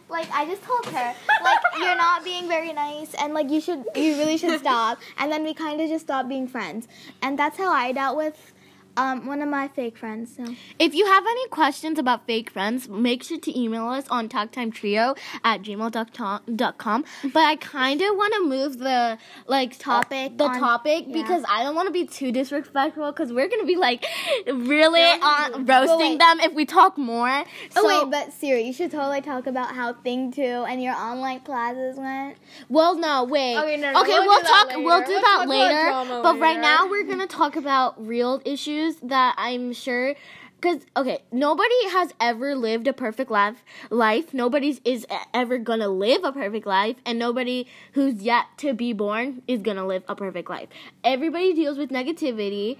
like 0.08 0.30
I 0.32 0.46
just 0.46 0.62
told 0.62 0.86
her 0.86 1.14
like 1.42 1.58
you're 1.78 1.96
not 1.96 2.24
being 2.24 2.48
very 2.48 2.72
nice 2.72 3.14
and 3.14 3.34
like 3.34 3.50
you 3.50 3.60
should 3.60 3.84
you 3.94 4.16
really 4.16 4.36
should 4.36 4.60
stop. 4.66 4.98
And 5.18 5.30
then 5.30 5.42
we 5.44 5.54
kind 5.54 5.80
of 5.80 5.88
just 5.88 6.04
stopped 6.04 6.28
being 6.28 6.48
friends. 6.48 6.88
And 7.22 7.38
that's 7.38 7.58
how 7.58 7.70
I 7.72 7.92
dealt 7.92 8.16
with 8.16 8.53
um, 8.96 9.26
one 9.26 9.42
of 9.42 9.48
my 9.48 9.68
fake 9.68 9.96
friends. 9.98 10.34
So. 10.36 10.44
If 10.78 10.94
you 10.94 11.06
have 11.06 11.24
any 11.26 11.48
questions 11.48 11.98
about 11.98 12.26
fake 12.26 12.50
friends, 12.50 12.88
make 12.88 13.22
sure 13.22 13.38
to 13.38 13.58
email 13.58 13.88
us 13.88 14.06
on 14.08 14.28
talktimetrio 14.28 15.16
at 15.44 15.62
gmail.com. 15.62 17.04
But 17.32 17.36
I 17.44 17.56
kind 17.56 18.00
of 18.02 18.16
want 18.16 18.34
to 18.34 18.44
move 18.44 18.78
the 18.78 19.18
like 19.46 19.78
Topic 19.78 20.36
the 20.38 20.44
on- 20.44 20.58
topic 20.60 21.04
yeah. 21.08 21.22
because 21.22 21.44
I 21.48 21.62
don't 21.62 21.74
want 21.74 21.86
to 21.88 21.92
be 21.92 22.06
too 22.06 22.30
disrespectful 22.32 23.10
because 23.12 23.32
we're 23.32 23.48
gonna 23.48 23.64
be 23.64 23.76
like 23.76 24.04
really 24.46 25.00
on 25.00 25.64
roasting 25.66 26.18
them 26.18 26.40
if 26.40 26.52
we 26.52 26.64
talk 26.64 26.96
more. 26.98 27.28
Oh 27.30 27.44
So- 27.82 27.86
wait, 28.04 28.10
but 28.10 28.32
Siri, 28.32 28.62
you 28.62 28.72
should 28.72 28.90
totally 28.90 29.20
talk 29.20 29.46
about 29.46 29.74
how 29.74 29.92
Thing 29.94 30.30
Two 30.32 30.42
and 30.42 30.82
your 30.82 30.94
online 30.94 31.40
classes 31.40 31.96
went. 31.96 32.36
Well, 32.68 32.96
no, 32.96 33.24
wait. 33.24 33.56
Okay, 33.56 33.76
no, 33.76 33.92
no, 33.92 34.00
okay, 34.02 34.12
we'll 34.12 34.26
we'll, 34.26 34.40
talk. 34.42 34.68
later. 34.68 34.80
We'll 34.82 35.00
do 35.04 35.08
We'll 35.12 35.20
that 35.20 35.24
talk 35.24 35.44
about 35.46 36.06
later. 36.08 36.22
But 36.22 36.38
right 36.38 36.60
now, 36.60 36.88
we're 36.88 37.04
gonna 37.04 37.26
talk 37.26 37.56
about 37.56 38.04
real 38.06 38.40
issues 38.44 38.83
that 39.02 39.34
I'm 39.38 39.72
sure. 39.72 40.14
Because 40.56 40.80
okay, 40.96 41.22
nobody 41.30 41.88
has 41.90 42.12
ever 42.20 42.54
lived 42.54 42.86
a 42.88 42.92
perfect 42.92 43.30
life. 43.30 43.62
Life. 43.90 44.32
Nobody's 44.32 44.80
is 44.84 45.06
ever 45.34 45.58
gonna 45.58 45.88
live 45.88 46.24
a 46.24 46.32
perfect 46.32 46.66
life, 46.66 46.96
and 47.04 47.18
nobody 47.18 47.66
who's 47.92 48.22
yet 48.22 48.46
to 48.58 48.72
be 48.72 48.92
born 48.92 49.42
is 49.46 49.60
gonna 49.60 49.86
live 49.86 50.04
a 50.08 50.16
perfect 50.16 50.48
life. 50.48 50.68
Everybody 51.02 51.52
deals 51.52 51.76
with 51.76 51.90
negativity, 51.90 52.78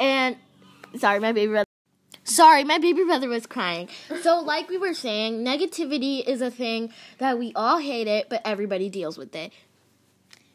and 0.00 0.36
sorry, 0.96 1.20
my 1.20 1.32
baby 1.32 1.52
brother. 1.52 1.66
Sorry, 2.26 2.64
my 2.64 2.78
baby 2.78 3.04
brother 3.04 3.28
was 3.28 3.46
crying. 3.46 3.88
So, 4.22 4.40
like 4.40 4.68
we 4.70 4.78
were 4.78 4.94
saying, 4.94 5.44
negativity 5.44 6.26
is 6.26 6.40
a 6.40 6.50
thing 6.50 6.92
that 7.18 7.38
we 7.38 7.52
all 7.54 7.78
hate 7.78 8.08
it, 8.08 8.28
but 8.30 8.40
everybody 8.46 8.88
deals 8.88 9.18
with 9.18 9.36
it. 9.36 9.52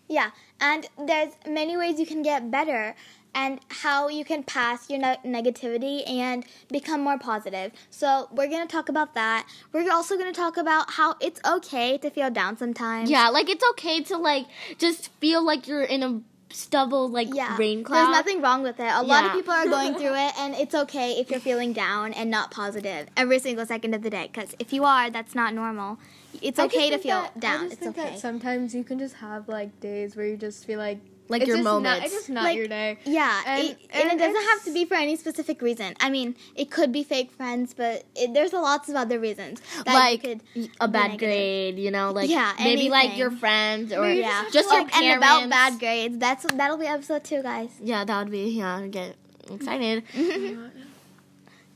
Yeah, 0.09 0.31
and 0.59 0.87
there's 0.97 1.33
many 1.47 1.77
ways 1.77 1.99
you 1.99 2.05
can 2.07 2.21
get 2.23 2.49
better 2.51 2.95
and 3.35 3.59
how 3.69 4.07
you 4.07 4.25
can 4.25 4.41
pass 4.41 4.89
your 4.89 4.97
ne- 4.99 5.19
negativity 5.23 6.01
and 6.09 6.43
become 6.67 7.01
more 7.01 7.19
positive. 7.19 7.71
So, 7.91 8.27
we're 8.31 8.47
going 8.47 8.67
to 8.67 8.71
talk 8.71 8.89
about 8.89 9.13
that. 9.13 9.45
We're 9.71 9.89
also 9.91 10.17
going 10.17 10.33
to 10.33 10.37
talk 10.37 10.57
about 10.57 10.93
how 10.93 11.15
it's 11.21 11.39
okay 11.47 11.99
to 11.99 12.09
feel 12.09 12.31
down 12.31 12.57
sometimes. 12.57 13.09
Yeah, 13.11 13.29
like 13.29 13.47
it's 13.47 13.63
okay 13.71 14.01
to 14.05 14.17
like 14.17 14.47
just 14.79 15.09
feel 15.19 15.45
like 15.45 15.67
you're 15.67 15.83
in 15.83 16.01
a 16.01 16.21
stubble 16.51 17.07
like 17.07 17.27
Yeah. 17.31 17.55
rain 17.57 17.83
cloud. 17.83 17.97
There's 18.05 18.17
nothing 18.17 18.41
wrong 18.41 18.63
with 18.63 18.79
it. 18.79 18.91
A 18.91 19.03
lot 19.03 19.25
of 19.25 19.33
people 19.33 19.53
are 19.53 19.67
going 19.67 19.93
through 19.99 20.15
it, 20.15 20.33
and 20.39 20.55
it's 20.55 20.73
okay 20.73 21.11
if 21.11 21.29
you're 21.29 21.39
feeling 21.39 21.71
down 21.71 22.13
and 22.13 22.31
not 22.31 22.49
positive 22.49 23.07
every 23.15 23.37
single 23.37 23.67
second 23.67 23.93
of 23.93 24.01
the 24.01 24.09
day. 24.09 24.27
Because 24.33 24.55
if 24.57 24.73
you 24.73 24.83
are, 24.85 25.11
that's 25.11 25.35
not 25.35 25.53
normal. 25.53 25.99
It's 26.41 26.59
okay 26.59 26.89
to 26.89 26.97
feel 26.97 27.21
that- 27.21 27.39
down. 27.39 27.69
just 27.69 27.81
It's 27.81 27.87
okay. 27.99 28.15
sometimes 28.17 28.73
you 28.75 28.83
can 28.83 28.99
just 28.99 29.15
have 29.15 29.47
like 29.47 29.79
days 29.79 30.15
where 30.15 30.25
you 30.25 30.37
just 30.37 30.65
feel 30.65 30.79
like 30.79 30.99
Like 31.31 31.41
it's 31.43 31.47
your 31.49 31.57
just 31.57 31.65
Not, 31.65 31.73
moments. 31.83 32.05
it's 32.07 32.13
just 32.15 32.29
not 32.29 32.43
Like, 32.45 32.57
your 32.57 32.67
day. 32.67 32.97
Yeah, 33.05 33.43
And- 33.45 33.67
it, 33.69 33.77
and, 33.91 34.09
and 34.09 34.19
it 34.19 34.23
doesn't 34.25 34.43
have 34.49 34.63
to 34.65 34.73
be 34.73 34.85
for 34.85 34.95
any 34.95 35.15
specific 35.15 35.61
reason. 35.61 35.93
I 35.99 36.09
mean, 36.09 36.35
it 36.55 36.71
could 36.71 36.91
be 36.91 37.03
fake 37.03 37.31
friends, 37.31 37.75
but 37.75 38.03
it, 38.15 38.33
there's 38.33 38.51
a 38.53 38.59
lots 38.59 38.89
of 38.89 38.95
other 38.95 39.19
reasons. 39.19 39.61
That 39.85 39.93
like 39.93 40.23
you 40.25 40.39
could 40.55 40.71
a 40.79 40.87
bad 40.87 41.19
grade, 41.19 41.77
you 41.77 41.91
know, 41.91 42.11
like 42.11 42.29
Yeah, 42.31 42.53
maybe 42.57 42.89
like 42.89 43.15
your 43.15 43.29
friends 43.29 43.93
or 43.93 44.01
Maybe 44.01 44.21
Yeah, 44.21 44.43
just 44.51 44.69
Oh, 44.71 44.77
your 44.77 44.87
parents. 44.87 44.97
and 45.07 45.17
about 45.17 45.49
bad 45.51 45.77
grades. 45.79 46.17
That's 46.17 46.45
that'll 46.53 46.77
be 46.77 46.87
episode 46.87 47.23
two, 47.23 47.43
guys. 47.43 47.69
Yeah, 47.79 48.03
that 48.05 48.17
would 48.23 48.31
be 48.31 48.49
yeah. 48.49 48.87
Get 48.87 49.15
excited. 49.51 50.03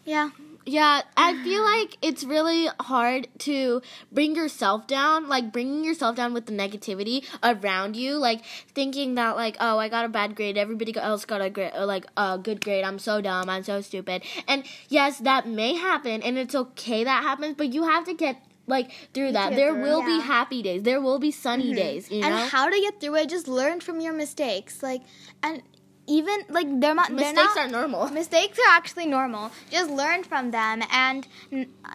Yeah. 0.05 0.32
Yeah, 0.65 1.01
I 1.17 1.43
feel 1.43 1.62
like 1.75 1.98
it's 2.01 2.24
really 2.24 2.70
hard 2.79 3.27
to 3.39 3.82
bring 4.12 4.36
yourself 4.36 4.88
down, 4.88 5.27
like 5.27 5.51
bringing 5.51 5.84
yourself 5.84 6.15
down 6.15 6.34
with 6.34 6.46
the 6.46 6.53
negativity 6.53 7.25
around 7.43 7.96
you, 7.96 8.17
like 8.17 8.43
thinking 8.74 9.15
that 9.15 9.36
like, 9.36 9.58
oh, 9.60 9.77
I 9.77 9.89
got 9.89 10.05
a 10.05 10.10
bad 10.10 10.36
grade, 10.36 10.58
everybody 10.58 10.96
else 10.96 11.25
got 11.25 11.41
a 11.41 11.50
grade, 11.50 11.74
uh, 11.75 11.86
like 11.86 12.05
a 12.17 12.38
good 12.38 12.63
grade. 12.63 12.84
I'm 12.84 13.00
so 13.00 13.22
dumb, 13.22 13.50
I'm 13.50 13.63
so 13.63 13.82
stupid. 13.82 14.24
And 14.48 14.63
yes, 14.89 15.20
that 15.20 15.48
may 15.48 15.75
happen, 15.75 16.22
and 16.22 16.38
it's 16.38 16.55
okay 16.55 17.03
that 17.03 17.24
happens, 17.24 17.55
but 17.58 17.74
you 17.74 17.84
have 17.84 18.05
to 18.05 18.13
get 18.13 18.41
like 18.67 18.91
through 19.13 19.34
that. 19.34 19.55
There 19.55 19.72
through 19.74 19.82
it. 19.82 19.84
will 19.84 20.01
be 20.03 20.17
Yeah. 20.17 20.22
happy 20.22 20.62
days. 20.62 20.84
There 20.84 21.01
will 21.01 21.20
be 21.20 21.32
sunny 21.32 21.65
mm-hmm. 21.65 21.75
days. 21.75 22.12
You 22.12 22.22
know, 22.22 22.27
and 22.27 22.50
how 22.50 22.70
to 22.70 22.79
get 22.79 23.01
through 23.01 23.15
it 23.15 23.29
just 23.29 23.48
learn 23.48 23.82
from 23.82 24.00
your 24.00 24.13
mistakes 24.13 24.82
like 24.82 25.01
and 25.41 25.62
even 26.07 26.39
like 26.50 26.67
they're 26.79 26.95
not 26.95 27.10
they're 27.10 27.17
mistakes 27.33 27.55
not, 27.55 27.57
are 27.57 27.69
normal. 27.69 28.07
mistakes 28.22 28.60
are 28.60 28.72
actually 28.72 29.05
normal 29.05 29.51
just 29.72 29.89
learn 29.89 30.24
from 30.24 30.51
them 30.51 30.83
and 30.91 31.27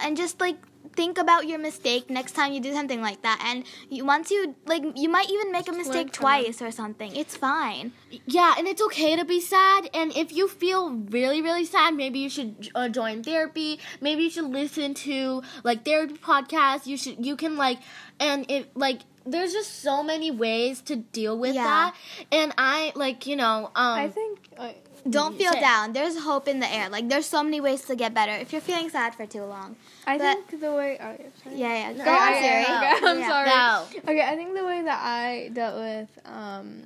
and 0.02 0.16
just 0.16 0.40
like 0.40 0.56
think 0.94 1.18
about 1.18 1.46
your 1.46 1.58
mistake 1.58 2.10
next 2.10 2.32
time 2.32 2.52
you 2.52 2.60
do 2.60 2.72
something 2.72 3.00
like 3.00 3.22
that 3.22 3.40
and 3.44 3.64
you, 3.88 4.04
once 4.04 4.30
you 4.30 4.56
like 4.66 4.82
you 4.96 5.08
might 5.08 5.30
even 5.30 5.52
make 5.52 5.68
a 5.68 5.72
mistake 5.72 6.10
twice 6.12 6.60
or 6.60 6.70
something 6.72 7.14
it's 7.14 7.36
fine 7.36 7.92
Yeah, 8.26 8.54
and 8.56 8.66
it's 8.66 8.80
okay 8.82 9.16
to 9.16 9.24
be 9.24 9.40
sad. 9.40 9.90
And 9.92 10.16
if 10.16 10.32
you 10.32 10.48
feel 10.48 10.90
really, 10.90 11.42
really 11.42 11.64
sad, 11.66 11.94
maybe 11.94 12.18
you 12.18 12.30
should 12.30 12.70
uh, 12.74 12.88
join 12.88 13.22
therapy. 13.22 13.80
Maybe 14.00 14.24
you 14.24 14.30
should 14.30 14.50
listen 14.50 14.94
to 15.08 15.42
like 15.62 15.84
therapy 15.84 16.14
podcasts. 16.14 16.86
You 16.86 16.96
should, 16.96 17.24
you 17.24 17.36
can 17.36 17.56
like, 17.56 17.78
and 18.18 18.50
it 18.50 18.74
like. 18.76 19.00
There's 19.30 19.52
just 19.52 19.82
so 19.82 20.02
many 20.02 20.30
ways 20.30 20.80
to 20.82 20.96
deal 20.96 21.38
with 21.38 21.54
Yeah. 21.54 21.64
that, 21.64 21.94
and 22.32 22.52
I 22.58 22.92
like 22.94 23.26
you 23.26 23.36
know. 23.36 23.66
Um, 23.74 23.98
I 24.04 24.08
think. 24.08 24.38
I, 24.58 24.74
don't 25.08 25.38
feel 25.38 25.52
Say 25.52 25.60
down 25.60 25.92
there's 25.92 26.18
hope 26.18 26.48
in 26.48 26.58
the 26.58 26.70
air 26.70 26.90
like 26.90 27.08
there's 27.08 27.24
so 27.24 27.42
many 27.42 27.60
ways 27.60 27.82
to 27.82 27.94
get 27.94 28.12
better 28.12 28.32
if 28.32 28.52
you're 28.52 28.60
feeling 28.60 28.90
sad 28.90 29.14
for 29.14 29.24
too 29.26 29.44
long 29.44 29.76
I 30.06 30.18
But- 30.18 30.48
think 30.48 30.60
the 30.60 30.72
way. 30.72 30.98
Oh, 31.00 31.14
yeah, 31.52 31.56
yeah 31.56 31.90
yeah 31.92 32.04
go 32.04 32.10
I- 32.10 32.14
on 32.26 32.32
I- 32.34 32.40
Siri 32.42 32.62
okay, 32.62 33.06
I'm 33.10 33.18
Yeah. 33.20 33.28
sorry. 33.28 33.48
No. 33.48 34.10
Okay, 34.12 34.22
I 34.32 34.34
think 34.36 34.54
the 34.56 34.64
way 34.64 34.82
that 34.82 35.00
I 35.02 35.50
dealt 35.54 35.76
with 35.76 36.08
um, 36.26 36.82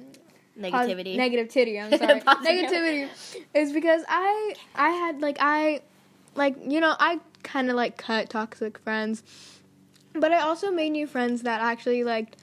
pos- 0.60 0.62
negativity. 0.62 1.16
negativity. 1.16 1.82
I'm 1.82 1.98
sorry. 1.98 2.20
Negativity 2.20 3.08
is 3.54 3.72
because 3.72 4.02
I 4.08 4.54
I 4.74 4.90
had 4.90 5.20
like 5.22 5.38
I 5.40 5.80
like 6.36 6.54
you 6.68 6.80
know 6.80 6.94
I 7.00 7.18
kind 7.42 7.70
of 7.70 7.76
like 7.76 7.96
cut 7.96 8.28
toxic 8.28 8.78
friends, 8.80 9.22
but 10.14 10.32
I 10.32 10.40
also 10.40 10.70
made 10.70 10.90
new 10.90 11.06
friends 11.06 11.42
that 11.42 11.60
actually 11.60 12.04
like 12.04 12.36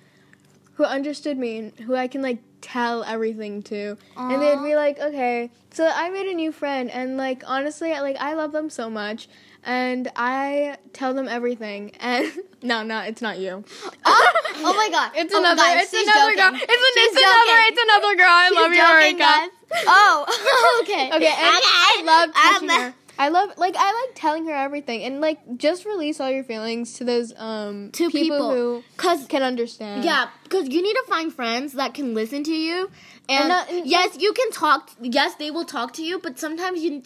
who 0.75 0.83
understood 0.85 1.37
me 1.37 1.57
and 1.57 1.79
who 1.81 1.95
I 1.95 2.07
can 2.07 2.21
like 2.21 2.39
tell 2.61 3.03
everything 3.03 3.61
to, 3.63 3.97
and 4.17 4.41
they'd 4.41 4.61
be 4.63 4.75
like, 4.75 4.99
okay. 4.99 5.49
So 5.71 5.89
I 5.93 6.09
made 6.09 6.27
a 6.27 6.33
new 6.33 6.51
friend, 6.51 6.89
and 6.89 7.17
like 7.17 7.43
honestly, 7.45 7.91
I- 7.93 8.01
like 8.01 8.17
I 8.19 8.33
love 8.33 8.51
them 8.51 8.69
so 8.69 8.89
much. 8.89 9.27
And 9.61 10.09
I 10.15 10.77
tell 10.93 11.13
them 11.13 11.27
everything, 11.27 11.91
and 11.99 12.31
no, 12.63 12.81
no, 12.83 12.99
it's 13.01 13.21
not 13.21 13.39
you. 13.39 13.63
Oh, 14.05 14.31
oh 14.61 14.73
my 14.73 14.89
god 14.89 15.11
It's 15.15 15.33
Oh, 15.33 15.39
another. 15.39 15.61
guys, 15.61 15.83
it's 15.83 15.91
she's 15.91 16.07
another 16.07 16.35
girl. 16.35 16.51
It's, 16.53 16.63
an, 16.63 17.03
it's 17.03 17.17
another. 17.17 17.59
It's 17.67 17.81
another 17.83 18.15
girl. 18.15 18.27
I 18.29 18.49
love 18.49 18.73
you, 18.73 18.81
Erica. 18.81 19.17
guys. 19.19 19.49
oh 19.87 20.79
okay 20.83 21.07
Okay, 21.13 21.27
and 21.27 21.35
I 21.37 22.01
love 22.05 22.29
I'm 22.35 22.69
her. 22.69 22.93
I 23.19 23.27
love 23.27 23.49
like 23.57 23.75
I 23.77 23.91
like 24.07 24.15
telling 24.15 24.45
her 24.45 24.53
everything 24.53 25.03
and 25.03 25.19
like 25.19 25.39
just 25.57 25.85
release 25.85 26.21
all 26.21 26.31
your 26.31 26.45
feelings 26.45 26.93
to 26.93 27.03
those 27.03 27.33
um 27.37 27.91
To 27.91 28.09
people. 28.09 28.49
who 28.51 28.83
Cause 28.95 29.27
can 29.27 29.43
understand. 29.43 30.05
Yeah, 30.05 30.29
because 30.49 30.67
you 30.69 30.81
need 30.81 30.93
to 30.95 31.03
find 31.07 31.31
friends 31.31 31.73
that 31.73 31.93
can 31.93 32.13
listen 32.13 32.43
to 32.43 32.53
you. 32.53 32.89
And, 33.29 33.51
And 33.51 33.69
and- 33.69 33.87
yes, 33.87 34.17
you 34.19 34.33
can 34.33 34.49
talk. 34.51 34.89
Yes, 34.99 35.35
they 35.35 35.51
will 35.51 35.65
talk 35.65 35.93
to 35.93 36.03
you, 36.03 36.17
but 36.17 36.39
sometimes 36.39 36.81
you, 36.81 37.03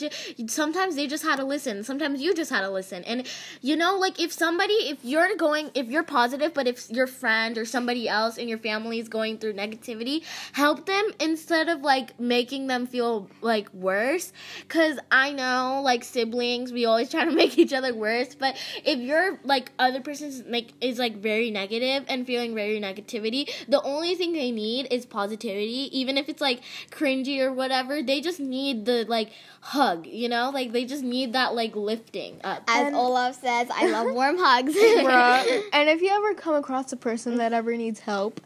sometimes 0.47 0.95
they 0.95 1.05
just 1.05 1.23
had 1.23 1.35
to 1.35 1.43
listen. 1.43 1.83
Sometimes 1.83 2.21
you 2.21 2.33
just 2.33 2.49
had 2.49 2.61
to 2.61 2.69
listen. 2.69 3.03
And 3.03 3.27
you 3.61 3.75
know, 3.75 3.97
like 3.97 4.21
if 4.21 4.31
somebody, 4.31 4.73
if 4.73 4.99
you're 5.03 5.35
going, 5.35 5.71
if 5.75 5.87
you're 5.89 6.03
positive, 6.03 6.53
but 6.53 6.65
if 6.65 6.89
your 6.89 7.07
friend 7.07 7.57
or 7.57 7.65
somebody 7.65 8.07
else 8.07 8.37
in 8.37 8.47
your 8.47 8.57
family 8.57 8.99
is 8.99 9.09
going 9.09 9.37
through 9.39 9.53
negativity, 9.55 10.23
help 10.53 10.85
them 10.85 11.05
instead 11.19 11.67
of 11.67 11.81
like 11.81 12.17
making 12.19 12.67
them 12.67 12.87
feel 12.87 13.29
like 13.41 13.67
worse. 13.73 14.31
Cause 14.69 14.97
I 15.11 15.33
know, 15.33 15.81
like 15.83 16.05
siblings, 16.05 16.71
we 16.71 16.85
always 16.85 17.09
try 17.11 17.25
to 17.25 17.31
make 17.41 17.57
each 17.57 17.73
other 17.73 17.93
worse. 17.93 18.33
But 18.33 18.55
if 18.85 18.99
you're 18.99 19.39
like 19.43 19.73
other 19.77 19.99
person's 19.99 20.41
like 20.47 20.69
is 20.79 20.99
like 20.99 21.17
very 21.17 21.51
negative 21.51 22.05
and 22.07 22.25
feeling 22.25 22.55
very 22.55 22.79
negativity, 22.79 23.32
the 23.67 23.81
only 23.83 24.15
thing 24.15 24.33
they 24.33 24.51
need 24.51 24.87
is 24.91 25.05
positivity. 25.05 25.89
Even 25.97 26.17
if 26.17 26.29
it's 26.29 26.41
like 26.41 26.61
cringy 26.91 27.39
or 27.39 27.51
whatever, 27.51 28.01
they 28.01 28.21
just 28.21 28.39
need 28.39 28.85
the 28.85 29.05
like 29.07 29.31
hug. 29.61 30.05
You 30.05 30.29
know, 30.29 30.51
like 30.53 30.71
they 30.71 30.85
just 30.85 31.03
need 31.03 31.33
that 31.33 31.55
like 31.55 31.75
lifting 31.75 32.39
up. 32.43 32.63
As 32.67 32.87
And- 32.87 32.95
Olaf 32.95 33.39
says, 33.39 33.67
I 33.73 33.89
love 33.89 34.13
warm 34.19 34.37
hugs. 34.37 34.75
And 35.73 35.89
if 35.89 36.01
you 36.01 36.09
ever 36.09 36.33
come 36.33 36.55
across 36.55 36.91
a 36.93 36.97
person 36.97 37.37
that 37.37 37.53
ever 37.53 37.75
needs 37.75 37.99
help, 37.99 38.39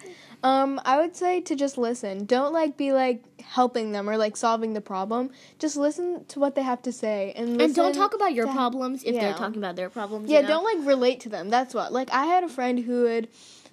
um, 0.44 0.80
I 0.86 1.00
would 1.00 1.16
say 1.16 1.42
to 1.42 1.56
just 1.56 1.78
listen. 1.78 2.26
Don't 2.26 2.54
like 2.54 2.78
be 2.78 2.94
like 2.94 3.24
helping 3.42 3.92
them 3.92 4.10
or 4.10 4.18
like 4.18 4.38
solving 4.38 4.74
the 4.74 4.82
problem. 4.82 5.32
Just 5.58 5.78
listen 5.78 6.26
to 6.26 6.40
what 6.40 6.56
they 6.56 6.62
have 6.62 6.82
to 6.84 6.92
say 6.92 7.34
and 7.36 7.60
and 7.62 7.74
don't 7.74 7.94
talk 7.94 8.14
about 8.14 8.34
your 8.34 8.46
to- 8.46 8.52
problems 8.52 9.04
if 9.04 9.16
yeah. 9.16 9.22
they're 9.22 9.34
talking 9.34 9.58
about 9.58 9.76
their 9.76 9.90
problems. 9.90 10.30
Yeah, 10.30 10.38
you 10.38 10.44
know? 10.44 10.50
don't 10.50 10.64
like 10.64 10.88
relate 10.88 11.22
to 11.22 11.30
them. 11.30 11.50
That's 11.50 11.74
what. 11.74 11.92
Like 11.92 12.12
I 12.12 12.26
had 12.26 12.44
a 12.44 12.50
friend 12.50 12.80
who 12.80 13.04
would 13.04 13.30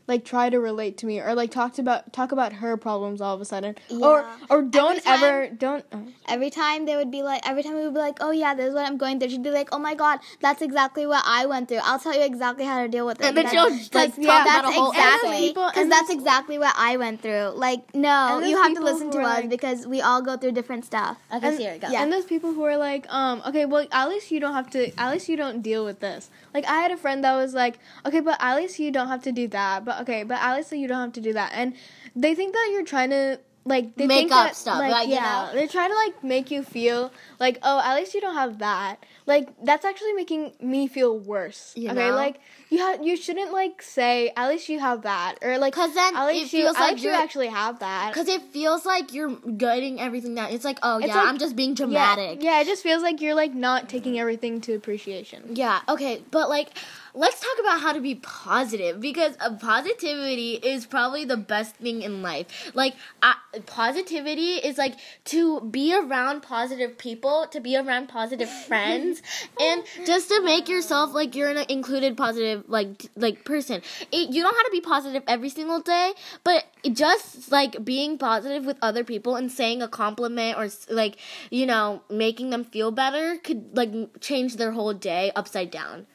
like 0.07 0.25
try 0.25 0.51
to 0.51 0.59
relate 0.61 0.99
to 0.99 1.07
me 1.07 1.21
or 1.21 1.35
like 1.35 1.51
talked 1.51 1.79
about 1.79 2.13
talk 2.13 2.31
about 2.33 2.53
her 2.55 2.77
problems 2.77 3.21
all 3.21 3.35
of 3.35 3.41
a 3.41 3.45
sudden. 3.45 3.75
Or 3.91 4.21
Yeah. 4.21 4.37
or 4.51 4.63
don't 4.63 5.03
time- 5.03 5.23
ever 5.23 5.49
don't 5.49 5.85
uh, 5.93 5.99
every 6.29 6.51
time 6.51 6.85
they 6.87 6.97
would 6.97 7.11
be 7.11 7.23
like, 7.23 7.41
every 7.49 7.63
time 7.63 7.75
we 7.75 7.85
would 7.85 7.95
be 7.95 8.01
like, 8.01 8.19
oh 8.21 8.31
yeah, 8.31 8.55
this 8.55 8.69
is 8.69 8.75
what 8.75 8.87
I'm 8.87 8.97
going 8.99 9.19
through. 9.19 9.31
She'd 9.31 9.43
be 9.43 9.51
like, 9.51 9.71
oh 9.73 9.79
my 9.79 9.95
god, 9.95 10.19
that's 10.41 10.61
exactly 10.63 11.07
what 11.07 11.23
I 11.27 11.47
went 11.47 11.69
through. 11.69 11.81
I'll 11.83 11.99
tell 11.99 12.15
you 12.15 12.23
exactly 12.23 12.65
how 12.65 12.83
to 12.83 12.89
deal 12.89 13.07
with 13.07 13.21
it. 13.21 13.27
And 13.27 13.37
then 13.37 13.49
she'll, 13.49 13.71
that's- 13.71 13.95
like, 13.95 14.15
talk 14.17 14.25
that's 14.45 14.51
about 14.61 14.65
a 14.67 14.73
whole 14.73 14.91
exactly 14.91 15.49
because 15.49 15.89
that's 15.89 16.11
exactly 16.11 16.59
what 16.59 16.75
I 16.77 16.97
went 16.99 17.23
through. 17.23 17.53
Like, 17.55 17.95
no, 17.95 18.41
you 18.45 18.57
have 18.63 18.75
to 18.75 18.83
listen 18.83 19.11
to 19.13 19.19
us 19.21 19.25
like- 19.41 19.49
because 19.49 19.87
we 19.87 20.01
all 20.03 20.21
go 20.21 20.37
through 20.37 20.53
different 20.53 20.85
stuff. 20.85 21.17
Okay, 21.33 21.47
and, 21.49 21.57
Sierra, 21.57 21.79
go. 21.79 21.89
Yeah. 21.91 22.03
and 22.03 22.13
those 22.13 22.25
people 22.27 22.53
who 22.53 22.63
are 22.65 22.77
like, 22.77 23.07
um, 23.09 23.43
okay, 23.47 23.65
well, 23.65 23.87
at 23.91 24.09
least 24.09 24.31
you 24.31 24.39
don't 24.41 24.53
have 24.55 24.69
to. 24.71 24.93
At 25.01 25.11
least 25.13 25.29
you 25.29 25.37
don't 25.37 25.63
deal 25.63 25.85
with 25.85 26.01
this. 26.01 26.29
Like, 26.53 26.67
I 26.67 26.81
had 26.81 26.91
a 26.93 26.97
friend 26.97 27.25
that 27.25 27.35
was 27.35 27.55
like, 27.55 27.79
okay, 28.07 28.21
but 28.21 28.37
at 28.41 28.57
least 28.57 28.79
you 28.79 28.91
don't 28.91 29.09
have 29.09 29.23
to 29.23 29.33
do 29.33 29.49
that. 29.49 29.85
But 29.85 29.94
okay, 30.03 30.23
but 30.23 30.41
least 30.57 30.73
you 30.73 30.89
don't 30.89 31.01
have 31.01 31.13
to 31.15 31.21
do 31.21 31.33
that. 31.35 31.53
And 31.55 31.75
they 32.15 32.35
think 32.35 32.55
that 32.55 32.69
you're 32.73 32.85
trying 32.85 33.11
to 33.11 33.39
like 33.67 33.97
they 33.97 34.07
Make 34.07 34.29
think 34.29 34.33
up 34.33 34.49
that, 34.49 34.57
stuff, 34.57 34.79
Like, 34.79 34.93
like, 34.93 35.09
you 35.09 35.15
yeah, 35.15 35.49
know. 35.53 35.59
they 35.59 35.67
try 35.67 35.89
to 35.89 35.95
like 35.95 36.23
make 36.23 36.51
you 36.51 36.63
feel 36.63 37.11
like, 37.41 37.59
oh, 37.63 37.81
at 37.83 37.97
least 37.97 38.15
you 38.15 38.21
don't 38.21 38.35
have 38.35 38.59
that. 38.59 39.03
Like 39.27 39.49
that's 39.65 39.85
actually 39.85 40.13
making 40.13 40.53
me 40.61 40.87
feel 40.87 41.19
worse. 41.19 41.73
You 41.77 41.91
okay, 41.91 42.11
know? 42.11 42.15
like 42.15 42.41
you 42.71 42.79
ha- 42.79 42.99
you 43.03 43.17
shouldn't 43.17 43.53
like 43.53 43.81
say 43.81 44.33
at 44.37 44.49
least 44.49 44.69
you 44.69 44.81
have 44.81 45.03
that 45.03 45.37
or 45.43 45.57
like 45.59 45.73
because 45.73 45.95
then 45.95 46.15
at 46.15 46.27
least 46.27 46.47
it 46.47 46.57
feels 46.57 46.77
at 46.77 46.81
like 46.81 47.03
you 47.03 47.11
actually 47.11 47.49
have 47.49 47.79
that. 47.79 48.13
Because 48.13 48.29
it 48.29 48.43
feels 48.43 48.85
like 48.85 49.15
you're 49.15 49.35
getting 49.57 50.01
everything 50.01 50.35
that 50.35 50.53
It's 50.53 50.65
like, 50.65 50.79
oh 50.83 50.99
It's 50.99 51.09
yeah, 51.09 51.17
like- 51.17 51.29
I'm 51.29 51.39
just 51.39 51.57
being 51.57 51.75
dramatic. 51.75 52.43
Yeah, 52.43 52.61
it 52.61 52.67
just 52.67 52.83
feels 52.83 53.03
like 53.03 53.21
you're 53.21 53.35
like 53.35 53.55
not 53.55 53.89
taking 53.89 54.19
everything 54.19 54.61
to 54.63 54.75
appreciation. 54.75 55.57
Yeah, 55.57 55.81
okay, 55.89 56.23
but 56.31 56.49
like, 56.49 56.69
let's 57.15 57.41
talk 57.41 57.57
about 57.61 57.81
how 57.81 57.93
to 57.93 58.01
be 58.01 58.17
positive 58.17 59.01
because 59.01 59.37
uh, 59.41 59.55
positivity 59.55 60.55
is 60.55 60.85
probably 60.87 61.25
the 61.25 61.37
best 61.37 61.77
thing 61.77 62.03
in 62.03 62.23
life. 62.23 62.73
Like, 62.75 62.95
uh, 63.23 63.35
positivity 63.67 64.55
is 64.57 64.79
like 64.79 64.95
to 65.27 65.61
be 65.61 65.95
around 65.95 66.43
positive 66.43 66.99
people, 66.99 67.47
to 67.51 67.61
be 67.61 67.77
around 67.77 68.09
positive 68.09 68.51
friends, 68.67 69.14
and 69.61 69.83
just 70.07 70.29
to 70.29 70.43
make 70.43 70.69
yourself 70.69 71.15
like 71.15 71.35
you're 71.35 71.51
an 71.51 71.65
included 71.69 72.17
positive 72.17 72.65
like 72.69 73.07
like 73.17 73.45
person. 73.45 73.83
It, 74.13 74.31
you 74.31 74.43
don't 74.43 74.55
have 74.55 74.67
to 74.67 74.73
be 74.73 74.81
positive 74.81 75.23
every 75.27 75.49
single 75.49 75.81
day, 75.81 76.13
but 76.43 76.65
just 76.93 77.51
like 77.51 77.85
being 77.85 78.19
positive 78.19 78.65
with 78.65 78.77
other 78.83 79.05
people 79.05 79.37
and 79.37 79.51
saying 79.51 79.83
a 79.83 79.89
compliment 79.89 80.59
or 80.59 80.69
like 80.95 81.17
you 81.51 81.67
know 81.67 82.03
making 82.11 82.51
them 82.51 82.65
feel 82.65 82.91
better 82.91 83.37
could 83.37 83.77
like 83.77 84.21
change 84.21 84.57
their 84.57 84.73
whole 84.73 84.93
day 84.93 85.33
upside 85.35 85.71
down. 85.71 86.07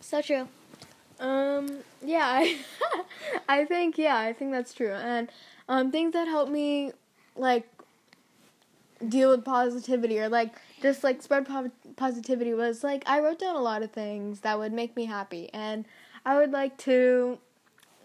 So 0.00 0.20
true. 0.20 0.48
Um, 1.20 1.78
yeah, 2.02 2.26
I, 2.26 2.58
I 3.48 3.64
think 3.64 3.96
yeah, 3.98 4.16
I 4.16 4.32
think 4.32 4.52
that's 4.52 4.74
true. 4.74 4.92
And 4.92 5.28
um, 5.68 5.90
things 5.90 6.12
that 6.12 6.28
help 6.28 6.48
me 6.48 6.92
like 7.36 7.66
deal 9.08 9.30
with 9.30 9.44
positivity 9.44 10.18
or 10.20 10.28
like 10.28 10.54
just 10.84 11.02
like 11.02 11.22
spread 11.22 11.46
po- 11.46 11.70
positivity 11.96 12.52
was 12.52 12.84
like 12.84 13.02
I 13.06 13.20
wrote 13.20 13.38
down 13.38 13.56
a 13.56 13.62
lot 13.62 13.82
of 13.82 13.90
things 13.90 14.40
that 14.40 14.58
would 14.58 14.72
make 14.72 14.94
me 14.94 15.06
happy, 15.06 15.48
and 15.54 15.86
I 16.26 16.36
would 16.36 16.52
like 16.52 16.76
to, 16.78 17.38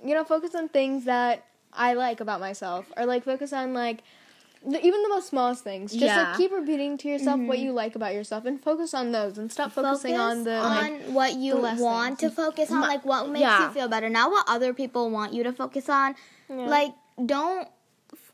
you 0.03 0.13
know, 0.15 0.23
focus 0.23 0.55
on 0.55 0.69
things 0.69 1.03
that 1.03 1.45
I 1.73 1.93
like 1.93 2.21
about 2.21 2.39
myself, 2.39 2.89
or 2.95 3.05
like 3.05 3.25
focus 3.25 3.51
on 3.51 3.73
like. 3.73 4.01
The, 4.61 4.85
even 4.85 5.01
the 5.03 5.07
most 5.07 5.29
smallest 5.29 5.63
things. 5.63 5.93
Just 5.93 6.03
Yeah. 6.03 6.31
like 6.31 6.37
keep 6.37 6.51
repeating 6.51 6.97
to 6.97 7.07
yourself 7.07 7.39
what 7.39 7.57
mm-hmm. 7.57 7.67
you 7.67 7.71
like 7.71 7.95
about 7.95 8.13
yourself 8.13 8.43
and 8.43 8.61
focus 8.61 8.93
on 8.93 9.13
those 9.13 9.37
and 9.37 9.49
stop 9.49 9.71
focusing 9.71 10.17
on 10.17 10.43
the 10.43 10.59
like, 10.59 10.83
on 10.83 11.13
what 11.13 11.35
you 11.35 11.55
want 11.55 12.19
to 12.19 12.29
focus 12.29 12.69
on, 12.69 12.81
like 12.81 13.05
what 13.05 13.29
makes 13.29 13.39
yeah. 13.39 13.67
you 13.67 13.73
feel 13.73 13.87
better, 13.87 14.09
not 14.09 14.31
what 14.31 14.43
other 14.49 14.73
people 14.73 15.09
want 15.11 15.31
you 15.31 15.43
to 15.43 15.53
focus 15.53 15.87
on. 15.87 16.13
Yeah. 16.49 16.55
Like, 16.75 16.91
don't 17.25 17.69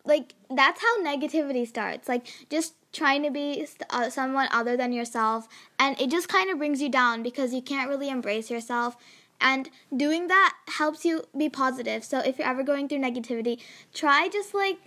like 0.03 0.33
that's 0.49 0.81
how 0.81 1.03
negativity 1.03 1.67
starts. 1.67 2.09
Like, 2.09 2.25
just 2.49 2.73
trying 2.95 3.21
to 3.23 3.29
be 3.29 3.67
uh, 3.89 4.09
someone 4.09 4.47
other 4.51 4.77
than 4.77 4.91
yourself 4.93 5.47
and 5.77 5.99
it 5.99 6.09
just 6.09 6.29
kind 6.29 6.49
of 6.49 6.57
brings 6.57 6.81
you 6.81 6.89
down 6.89 7.21
because 7.21 7.53
you 7.53 7.61
can't 7.61 7.89
really 7.89 8.09
embrace 8.09 8.49
yourself 8.49 8.95
and 9.41 9.69
doing 9.95 10.27
that 10.27 10.53
helps 10.69 11.03
you 11.03 11.25
be 11.37 11.49
positive. 11.49 12.05
So 12.05 12.19
if 12.19 12.39
you're 12.39 12.47
ever 12.47 12.63
going 12.63 12.87
through 12.87 12.99
negativity 12.99 13.59
try 13.93 14.29
just 14.29 14.53
like 14.53 14.77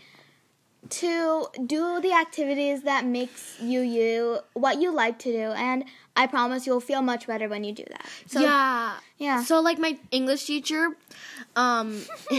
to 0.91 1.47
do 1.67 2.01
the 2.01 2.13
activities 2.13 2.83
that 2.83 3.05
makes 3.05 3.61
you 3.61 3.81
you 3.81 4.39
what 4.55 4.81
you 4.81 4.91
like 4.91 5.19
to 5.19 5.33
do 5.33 5.53
and 5.53 5.85
i 6.19 6.27
promise 6.27 6.67
you'll 6.67 6.81
feel 6.81 7.03
much 7.03 7.27
better 7.27 7.49
when 7.49 7.63
you 7.65 7.73
do 7.73 7.85
that 7.89 8.05
so 8.27 8.41
yeah. 8.41 8.97
yeah 9.19 9.43
So 9.43 9.61
like 9.61 9.79
my 9.79 9.99
English 10.11 10.45
teacher, 10.45 10.83
um, 11.57 11.89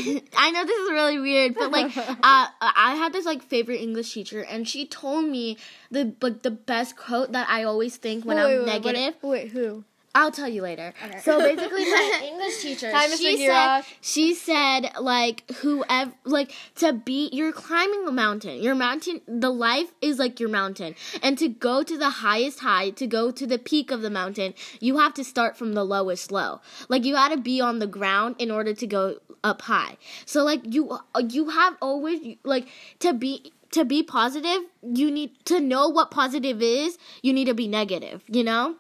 I 0.45 0.51
know 0.51 0.63
this 0.65 0.79
is 0.79 0.89
really 0.91 1.19
weird, 1.19 1.55
but 1.55 1.71
like 1.71 1.95
uh, 1.97 2.47
I 2.61 2.95
had 2.95 3.11
this 3.13 3.25
like 3.25 3.41
favorite 3.43 3.81
English 3.81 4.13
teacher, 4.13 4.41
and 4.41 4.67
she 4.67 4.85
told 4.85 5.25
me 5.25 5.57
the 5.91 6.13
like 6.21 6.41
the 6.43 6.51
best 6.51 6.95
quote 6.95 7.31
that 7.33 7.47
I 7.49 7.63
always 7.63 7.97
think 7.97 8.25
when 8.25 8.37
Wait, 8.37 8.43
I'm 8.43 8.47
wait, 8.47 8.59
wait, 8.59 8.65
negative. 8.67 9.13
Wait, 9.23 9.47
who? 9.51 9.83
I'll 10.15 10.31
tell 10.31 10.49
you 10.49 10.61
later. 10.63 10.93
So 11.21 11.39
basically, 11.39 11.85
my 11.85 12.21
English 12.31 12.61
teacher, 12.61 12.91
Hi, 12.91 13.07
she 13.15 13.37
said, 13.45 13.81
she 14.01 14.33
said, 14.33 14.91
like, 14.99 15.49
whoever, 15.57 16.11
like, 16.25 16.51
to 16.75 16.93
be, 16.93 17.29
you're 17.31 17.51
climbing 17.51 18.07
a 18.07 18.11
mountain. 18.11 18.61
Your 18.61 18.75
mountain, 18.75 19.21
the 19.27 19.51
life 19.51 19.91
is 20.01 20.17
like 20.17 20.39
your 20.39 20.49
mountain. 20.49 20.95
And 21.21 21.37
to 21.37 21.47
go 21.47 21.83
to 21.83 21.97
the 21.97 22.09
highest 22.09 22.61
high, 22.61 22.89
to 22.91 23.05
go 23.05 23.29
to 23.31 23.45
the 23.45 23.59
peak 23.59 23.91
of 23.91 24.01
the 24.01 24.09
mountain, 24.09 24.55
you 24.79 24.97
have 24.97 25.13
to 25.15 25.23
start 25.23 25.57
from 25.57 25.73
the 25.73 25.83
lowest 25.83 26.31
low. 26.31 26.61
Like, 26.87 27.05
you 27.05 27.13
gotta 27.13 27.37
be 27.37 27.61
on 27.61 27.79
the 27.79 27.87
ground 27.87 28.35
in 28.39 28.49
order 28.49 28.73
to 28.73 28.87
go 28.87 29.19
up 29.43 29.61
high. 29.61 29.97
So, 30.25 30.43
like, 30.43 30.61
you, 30.63 30.97
you 31.29 31.49
have 31.49 31.77
always, 31.81 32.37
like, 32.43 32.67
to 32.99 33.13
be, 33.13 33.53
to 33.71 33.85
be 33.85 34.01
positive, 34.01 34.63
you 34.81 35.11
need 35.11 35.45
to 35.45 35.59
know 35.59 35.87
what 35.87 36.09
positive 36.09 36.61
is. 36.63 36.97
You 37.21 37.31
need 37.33 37.45
to 37.45 37.53
be 37.53 37.67
negative, 37.67 38.23
you 38.27 38.43
know? 38.43 38.75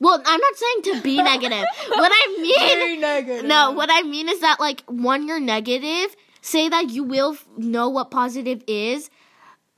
Well, 0.00 0.20
I'm 0.24 0.40
not 0.40 0.56
saying 0.56 0.82
to 0.96 1.00
be 1.02 1.22
negative. 1.22 1.64
What 1.88 2.12
I 2.14 2.36
mean, 2.40 2.58
Very 2.58 2.96
negative. 2.96 3.44
no, 3.44 3.70
what 3.72 3.88
I 3.92 4.02
mean 4.02 4.28
is 4.28 4.40
that 4.40 4.58
like 4.60 4.82
when 4.88 5.26
you're 5.28 5.40
negative, 5.40 6.14
say 6.40 6.68
that 6.68 6.90
you 6.90 7.04
will 7.04 7.32
f- 7.34 7.46
know 7.56 7.88
what 7.88 8.10
positive 8.10 8.62
is. 8.66 9.10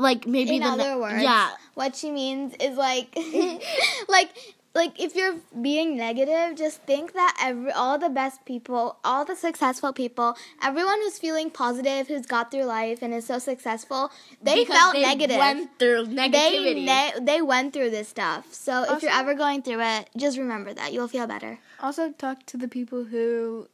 Like 0.00 0.26
maybe 0.28 0.56
in 0.56 0.62
the 0.62 0.76
ne- 0.76 0.82
other 0.84 1.00
words 1.00 1.22
yeah, 1.24 1.50
what 1.74 1.96
she 1.96 2.10
means 2.12 2.54
is 2.60 2.76
like 2.76 3.08
like 4.08 4.30
like 4.74 5.00
if 5.00 5.16
you're 5.16 5.36
being 5.62 5.96
negative 5.96 6.56
just 6.56 6.82
think 6.82 7.12
that 7.14 7.36
every 7.42 7.72
all 7.72 7.98
the 7.98 8.08
best 8.08 8.44
people 8.44 8.96
all 9.04 9.24
the 9.24 9.34
successful 9.34 9.92
people 9.92 10.36
everyone 10.62 11.00
who's 11.02 11.18
feeling 11.18 11.50
positive 11.50 12.06
who's 12.08 12.26
got 12.26 12.50
through 12.50 12.64
life 12.64 13.00
and 13.02 13.12
is 13.14 13.26
so 13.26 13.38
successful 13.38 14.10
they 14.42 14.54
because 14.56 14.76
felt 14.76 14.94
they 14.94 15.02
negative 15.02 15.36
Went 15.38 15.78
through 15.78 16.06
they 16.06 16.28
negativity. 16.28 16.84
ne- 16.84 17.12
they 17.22 17.40
went 17.42 17.72
through 17.72 17.90
this 17.90 18.08
stuff 18.08 18.52
so 18.52 18.84
if 18.94 19.02
you're 19.02 19.10
ever 19.12 19.34
going 19.34 19.62
through 19.62 19.80
it 19.80 20.10
just 20.16 20.38
remember 20.38 20.72
that 20.74 20.92
you'll 20.92 21.08
feel 21.08 21.26
better 21.26 21.58
Also, 21.80 22.10
talk 22.12 22.44
to 22.46 22.56
the 22.56 22.68
people 22.68 23.04
who 23.04 23.66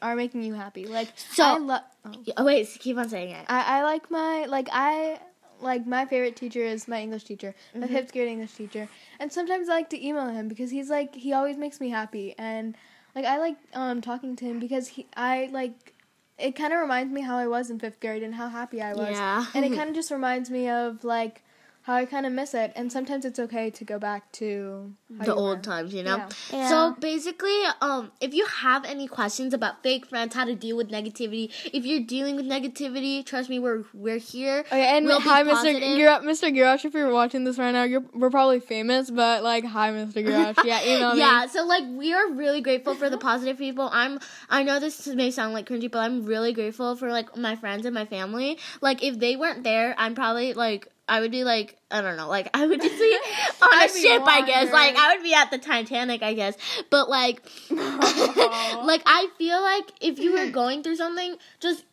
are 0.00 0.16
making 0.16 0.42
you 0.42 0.54
happy. 0.54 0.86
Like, 0.86 1.08
So- 1.30 1.44
I 1.44 1.58
love. 1.58 1.82
Oh. 2.04 2.10
oh, 2.38 2.44
wait, 2.44 2.66
keep 2.80 2.96
on 2.98 3.08
saying 3.08 3.30
it. 3.30 3.44
I, 3.46 3.78
I 3.78 3.82
like 3.84 4.10
my 4.10 4.46
like 4.46 4.68
I 4.72 5.20
like 5.62 5.86
my 5.86 6.04
favorite 6.06 6.36
teacher 6.36 6.60
is 6.60 6.86
my 6.88 7.00
English 7.00 7.24
teacher, 7.24 7.54
my 7.74 7.86
Mm-hmm. 7.86 7.94
fifth 7.96 8.12
grade 8.12 8.28
English 8.28 8.52
teacher, 8.54 8.88
and 9.20 9.32
sometimes 9.32 9.68
I 9.68 9.74
like 9.74 9.90
to 9.90 10.06
email 10.06 10.28
him 10.28 10.48
because 10.48 10.70
he's 10.70 10.90
like 10.90 11.14
he 11.14 11.32
always 11.32 11.56
makes 11.56 11.80
me 11.80 11.88
happy, 11.90 12.34
and 12.38 12.76
like 13.14 13.24
I 13.24 13.38
like 13.38 13.56
um 13.74 14.00
talking 14.00 14.36
to 14.36 14.44
him 14.44 14.58
because 14.58 14.88
he 14.88 15.06
I 15.16 15.48
like 15.52 15.94
it 16.38 16.56
kind 16.56 16.72
of 16.72 16.80
reminds 16.80 17.12
me 17.12 17.20
how 17.20 17.36
I 17.36 17.46
was 17.46 17.70
in 17.70 17.78
fifth 17.78 18.00
grade 18.00 18.22
and 18.22 18.34
how 18.34 18.48
happy 18.48 18.82
I 18.82 18.94
was, 18.94 19.16
Yeah. 19.16 19.44
and 19.54 19.64
it 19.64 19.72
kind 19.78 19.88
of 19.88 19.94
just 19.94 20.10
reminds 20.10 20.50
me 20.50 20.68
of 20.68 21.04
like 21.04 21.42
how 21.82 21.94
I 21.94 22.04
kind 22.04 22.26
of 22.26 22.32
miss 22.32 22.54
it, 22.54 22.72
and 22.76 22.92
sometimes 22.92 23.24
it's 23.24 23.38
okay 23.38 23.70
to 23.70 23.84
go 23.84 23.98
back 23.98 24.30
to 24.32 24.94
the 25.10 25.34
old 25.34 25.58
were. 25.58 25.62
times, 25.62 25.92
you 25.92 26.02
know. 26.02 26.16
Yeah. 26.16 26.28
Yeah. 26.52 26.68
So 26.68 26.96
basically, 27.00 27.58
um, 27.80 28.12
if 28.20 28.32
you 28.34 28.46
have 28.46 28.84
any 28.84 29.08
questions 29.08 29.52
about 29.52 29.82
fake 29.82 30.06
friends, 30.06 30.34
how 30.34 30.44
to 30.44 30.54
deal 30.54 30.76
with 30.76 30.90
negativity, 30.90 31.50
if 31.72 31.84
you're 31.84 32.04
dealing 32.04 32.36
with 32.36 32.46
negativity, 32.46 33.24
trust 33.26 33.50
me, 33.50 33.58
we're 33.58 33.84
we're 33.92 34.18
here. 34.18 34.60
Okay, 34.60 34.96
and 34.96 35.06
We'll 35.06 35.20
hi, 35.20 35.42
Mr. 35.42 35.50
positive. 35.50 35.82
Gira- 35.82 36.22
Mr. 36.22 36.54
Girash. 36.54 36.84
If 36.84 36.94
you're 36.94 37.12
watching 37.12 37.44
this 37.44 37.58
right 37.58 37.72
now, 37.72 37.82
you're 37.82 38.04
we're 38.14 38.30
probably 38.30 38.60
famous, 38.60 39.10
but 39.10 39.42
like, 39.42 39.64
hi, 39.64 39.90
Mr. 39.90 40.24
Girash. 40.24 40.56
Yeah, 40.64 40.80
email 40.84 41.12
me. 41.14 41.18
yeah, 41.18 41.46
so 41.46 41.64
like 41.66 41.84
we 41.88 42.12
are 42.14 42.30
really 42.32 42.60
grateful 42.60 42.94
for 42.94 43.10
the 43.10 43.18
positive 43.18 43.58
people. 43.58 43.88
I'm 43.92 44.20
I 44.48 44.62
know 44.62 44.78
this 44.78 45.06
may 45.08 45.30
sound 45.32 45.52
like 45.52 45.68
cringy, 45.68 45.90
but 45.90 45.98
I'm 45.98 46.24
really 46.26 46.52
grateful 46.52 46.94
for 46.94 47.10
like 47.10 47.36
my 47.36 47.56
friends 47.56 47.84
and 47.86 47.94
my 47.94 48.06
family. 48.06 48.58
Like 48.80 49.02
if 49.02 49.18
they 49.18 49.34
weren't 49.36 49.64
there, 49.64 49.94
I'm 49.98 50.14
probably 50.14 50.52
like 50.54 50.88
I 51.08 51.20
would 51.20 51.30
be 51.30 51.44
like 51.44 51.76
I 51.90 52.00
don't 52.00 52.16
know, 52.16 52.28
like 52.28 52.48
I 52.54 52.66
would 52.66 52.80
just 52.80 52.98
be 52.98 53.18
on 53.62 53.84
a 53.84 53.88
ship, 53.88 54.22
I 54.24 54.42
guess. 54.46 54.72
Like 54.72 54.96
I 54.96 55.14
would 55.14 55.22
be 55.22 55.34
at 55.34 55.50
the 55.50 55.58
Titanic, 55.58 56.22
I 56.22 56.34
guess. 56.34 56.56
But 56.90 57.08
like 57.08 57.42
like 57.70 59.02
I 59.06 59.28
feel 59.38 59.60
like 59.60 59.92
if 60.00 60.18
you 60.18 60.32
were 60.32 60.50
going 60.50 60.82
through 60.82 60.96
something, 60.96 61.36
just 61.60 61.84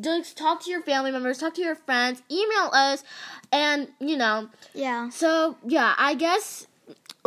just 0.00 0.36
talk 0.36 0.62
to 0.64 0.70
your 0.70 0.82
family 0.82 1.10
members, 1.12 1.38
talk 1.38 1.54
to 1.54 1.62
your 1.62 1.76
friends, 1.76 2.22
email 2.30 2.70
us, 2.72 3.04
and 3.52 3.88
you 4.00 4.16
know, 4.16 4.48
yeah 4.74 5.08
so 5.10 5.56
yeah, 5.66 5.94
I 5.96 6.14
guess 6.14 6.66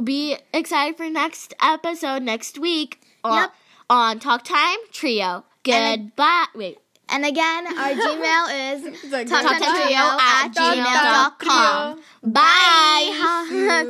be 0.03 0.37
excited 0.53 0.97
for 0.97 1.09
next 1.09 1.53
episode 1.61 2.21
next 2.23 2.57
week 2.59 3.01
on, 3.23 3.41
Yep. 3.43 3.53
on 3.89 4.19
Talk 4.19 4.43
Time 4.43 4.77
Trio. 4.91 5.43
Goodbye. 5.63 6.45
Wait. 6.55 6.77
And 7.11 7.25
again 7.25 7.67
our 7.77 7.91
gmail 7.91 8.45
is 8.73 8.83
like, 9.11 9.27
talktime 9.27 9.59
Talktime 9.59 9.85
trio 9.85 10.17
at 10.19 10.49
gmail.com. 10.53 11.99
Bye. 12.23 13.75